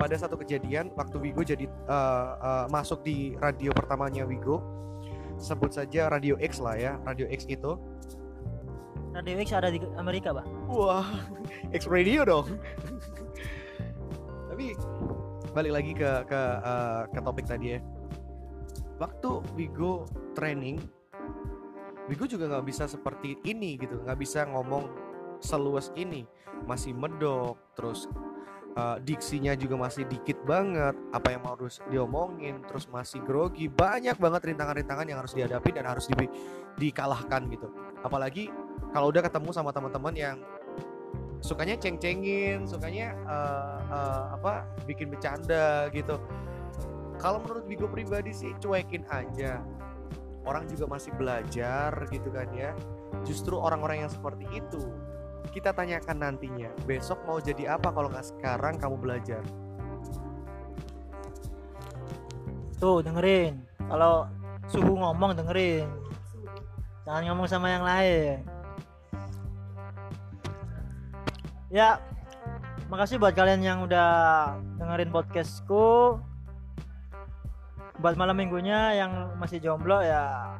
pada 0.00 0.16
satu 0.16 0.40
kejadian 0.40 0.88
waktu 0.96 1.20
Wigo 1.20 1.44
jadi 1.44 1.68
uh, 1.88 2.28
uh, 2.40 2.66
masuk 2.72 3.04
di 3.04 3.36
radio 3.40 3.72
pertamanya 3.76 4.24
Wigo. 4.24 4.64
Sebut 5.40 5.72
saja 5.72 6.12
Radio 6.12 6.36
X 6.36 6.60
lah 6.60 6.76
ya 6.76 6.92
Radio 7.08 7.24
X 7.32 7.48
itu. 7.48 7.80
Radio 9.16 9.36
X 9.40 9.48
ada 9.56 9.72
di 9.72 9.80
Amerika, 9.96 10.36
Pak. 10.36 10.44
wah 10.68 11.08
X 11.76 11.88
Radio 11.88 12.24
dong. 12.28 12.46
Tapi 14.52 14.76
balik 15.56 15.72
lagi 15.72 15.92
ke 15.96 16.10
ke 16.28 16.40
uh, 16.60 17.08
ke 17.08 17.20
topik 17.24 17.48
tadi 17.48 17.76
ya. 17.76 17.80
Waktu 19.00 19.40
Wigo 19.56 20.04
training 20.36 20.76
Wigo 22.10 22.26
juga 22.26 22.50
nggak 22.50 22.66
bisa 22.66 22.84
seperti 22.90 23.38
ini 23.46 23.78
gitu 23.78 24.02
nggak 24.02 24.18
bisa 24.18 24.42
ngomong 24.50 25.09
seluas 25.40 25.90
ini. 25.96 26.24
Masih 26.68 26.92
medok 26.92 27.56
terus 27.72 28.06
uh, 28.76 28.96
diksinya 29.02 29.56
juga 29.56 29.80
masih 29.80 30.06
dikit 30.06 30.38
banget. 30.46 30.94
Apa 31.10 31.34
yang 31.34 31.42
mau 31.42 31.56
harus 31.56 31.80
diomongin 31.88 32.62
terus 32.68 32.86
masih 32.86 33.24
grogi. 33.24 33.66
Banyak 33.66 34.20
banget 34.20 34.54
rintangan-rintangan 34.54 35.06
yang 35.08 35.18
harus 35.18 35.34
dihadapi 35.34 35.70
dan 35.74 35.84
harus 35.88 36.06
di, 36.06 36.28
dikalahkan 36.78 37.48
gitu. 37.50 37.72
Apalagi 38.04 38.52
kalau 38.94 39.10
udah 39.10 39.22
ketemu 39.24 39.50
sama 39.50 39.70
teman-teman 39.74 40.14
yang 40.14 40.36
sukanya 41.40 41.72
ceng-cengin 41.80 42.68
sukanya 42.68 43.16
uh, 43.24 43.80
uh, 43.88 44.24
apa 44.36 44.68
bikin 44.84 45.08
bercanda 45.08 45.88
gitu. 45.90 46.20
Kalau 47.20 47.40
menurut 47.44 47.68
Bigo 47.68 47.88
pribadi 47.88 48.32
sih 48.32 48.52
cuekin 48.60 49.04
aja. 49.12 49.60
Orang 50.40 50.64
juga 50.72 50.88
masih 50.88 51.12
belajar 51.20 51.92
gitu 52.08 52.32
kan 52.32 52.48
ya. 52.56 52.72
Justru 53.28 53.60
orang-orang 53.60 54.08
yang 54.08 54.12
seperti 54.12 54.48
itu 54.56 54.88
kita 55.48 55.72
tanyakan 55.72 56.16
nantinya 56.20 56.68
besok 56.84 57.24
mau 57.24 57.40
jadi 57.40 57.80
apa 57.80 57.88
kalau 57.90 58.12
nggak 58.12 58.28
sekarang 58.28 58.76
kamu 58.76 58.96
belajar 59.00 59.42
Tuh, 62.80 63.04
dengerin. 63.04 63.60
Kalau 63.76 64.24
suhu 64.72 64.96
ngomong 64.96 65.36
dengerin. 65.36 65.84
Jangan 67.04 67.22
ngomong 67.28 67.44
sama 67.44 67.68
yang 67.68 67.84
lain. 67.84 68.40
Ya, 71.68 72.00
makasih 72.88 73.20
buat 73.20 73.36
kalian 73.36 73.60
yang 73.60 73.78
udah 73.84 74.56
dengerin 74.80 75.12
podcastku. 75.12 76.16
Buat 78.00 78.16
malam 78.16 78.40
minggunya 78.40 78.96
yang 78.96 79.36
masih 79.36 79.60
jomblo 79.60 80.00
ya 80.00 80.56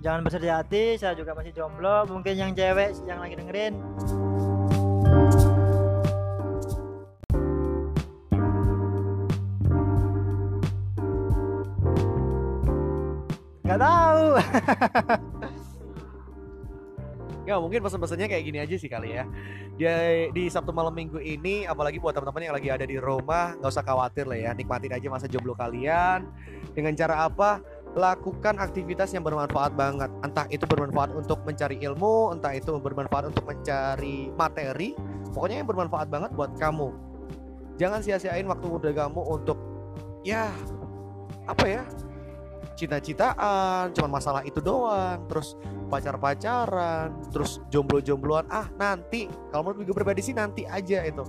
jangan 0.00 0.20
bersedih 0.24 0.52
hati, 0.52 0.96
saya 0.96 1.12
juga 1.12 1.36
masih 1.36 1.52
jomblo. 1.52 2.08
Mungkin 2.08 2.34
yang 2.36 2.52
cewek 2.56 2.96
yang 3.04 3.20
lagi 3.20 3.36
dengerin 3.36 3.74
nggak 13.70 13.80
tahu. 13.80 14.26
Ya 17.48 17.58
mungkin 17.58 17.82
pesan-pesannya 17.82 18.30
kayak 18.30 18.44
gini 18.46 18.58
aja 18.62 18.76
sih 18.78 18.86
kali 18.86 19.10
ya. 19.16 19.26
Di, 19.74 19.82
di 20.30 20.46
Sabtu 20.46 20.70
malam 20.70 20.94
minggu 20.94 21.18
ini, 21.18 21.66
apalagi 21.66 21.98
buat 21.98 22.14
teman-teman 22.14 22.46
yang 22.46 22.54
lagi 22.54 22.70
ada 22.70 22.86
di 22.86 22.94
rumah, 22.94 23.58
nggak 23.58 23.74
usah 23.74 23.82
khawatir 23.82 24.30
lah 24.30 24.38
ya. 24.38 24.50
Nikmatin 24.54 24.94
aja 24.94 25.10
masa 25.10 25.26
jomblo 25.26 25.58
kalian. 25.58 26.30
Dengan 26.78 26.94
cara 26.94 27.26
apa? 27.26 27.58
Lakukan 27.98 28.62
aktivitas 28.62 29.10
yang 29.10 29.26
bermanfaat 29.26 29.74
banget. 29.74 30.10
Entah 30.22 30.46
itu 30.46 30.62
bermanfaat 30.62 31.10
untuk 31.14 31.42
mencari 31.42 31.82
ilmu, 31.82 32.30
entah 32.30 32.54
itu 32.54 32.70
bermanfaat 32.78 33.34
untuk 33.34 33.42
mencari 33.46 34.30
materi. 34.38 34.94
Pokoknya 35.34 35.62
yang 35.62 35.68
bermanfaat 35.68 36.06
banget 36.06 36.30
buat 36.34 36.54
kamu. 36.54 36.94
Jangan 37.80 38.04
sia-siain 38.04 38.46
waktu 38.46 38.66
muda 38.68 38.90
kamu 38.92 39.20
untuk 39.24 39.58
ya 40.20 40.52
apa 41.48 41.64
ya 41.64 41.82
cita-citaan, 42.80 43.92
cuman 43.92 44.10
masalah 44.20 44.40
itu 44.44 44.56
doang, 44.64 45.20
terus 45.28 45.52
pacar-pacaran, 45.92 47.12
terus 47.28 47.60
jomblo-jombloan. 47.68 48.48
Ah, 48.48 48.72
nanti 48.80 49.28
kalau 49.52 49.68
menurut 49.68 49.92
gue 49.92 49.96
pribadi 49.96 50.24
sih 50.24 50.32
nanti 50.32 50.64
aja 50.64 51.04
itu. 51.04 51.20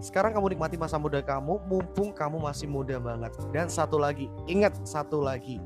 Sekarang 0.00 0.32
kamu 0.32 0.56
nikmati 0.56 0.80
masa 0.80 0.96
muda 0.96 1.20
kamu, 1.20 1.60
mumpung 1.66 2.14
kamu 2.14 2.40
masih 2.40 2.70
muda 2.70 2.96
banget. 3.02 3.34
Dan 3.52 3.66
satu 3.68 4.00
lagi, 4.00 4.30
ingat 4.48 4.72
satu 4.86 5.20
lagi, 5.20 5.60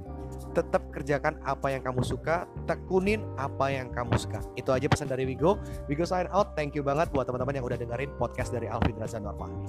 tetap 0.51 0.83
kerjakan 0.91 1.39
apa 1.47 1.71
yang 1.71 1.83
kamu 1.87 2.03
suka, 2.03 2.45
tekunin 2.67 3.23
apa 3.39 3.71
yang 3.71 3.95
kamu 3.95 4.19
suka. 4.19 4.43
Itu 4.59 4.75
aja 4.75 4.91
pesan 4.91 5.09
dari 5.09 5.25
Wigo. 5.25 5.59
Wigo 5.87 6.03
sign 6.03 6.27
out. 6.35 6.59
Thank 6.59 6.75
you 6.75 6.83
banget 6.83 7.15
buat 7.15 7.31
teman-teman 7.31 7.59
yang 7.59 7.67
udah 7.67 7.79
dengerin 7.79 8.11
podcast 8.19 8.51
dari 8.51 8.67
Alvin 8.67 8.99
Raza 8.99 9.23
Fahmi. 9.23 9.67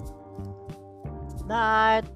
Night. 1.43 2.07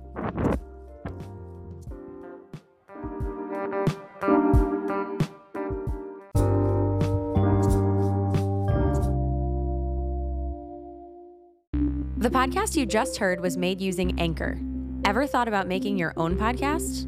The 12.18 12.34
podcast 12.34 12.76
you 12.76 12.86
just 12.86 13.18
heard 13.18 13.40
was 13.40 13.56
made 13.56 13.80
using 13.80 14.20
Anchor. 14.20 14.60
Ever 15.06 15.28
thought 15.28 15.48
about 15.48 15.68
making 15.68 15.98
your 15.98 16.14
own 16.18 16.36
podcast? 16.36 17.08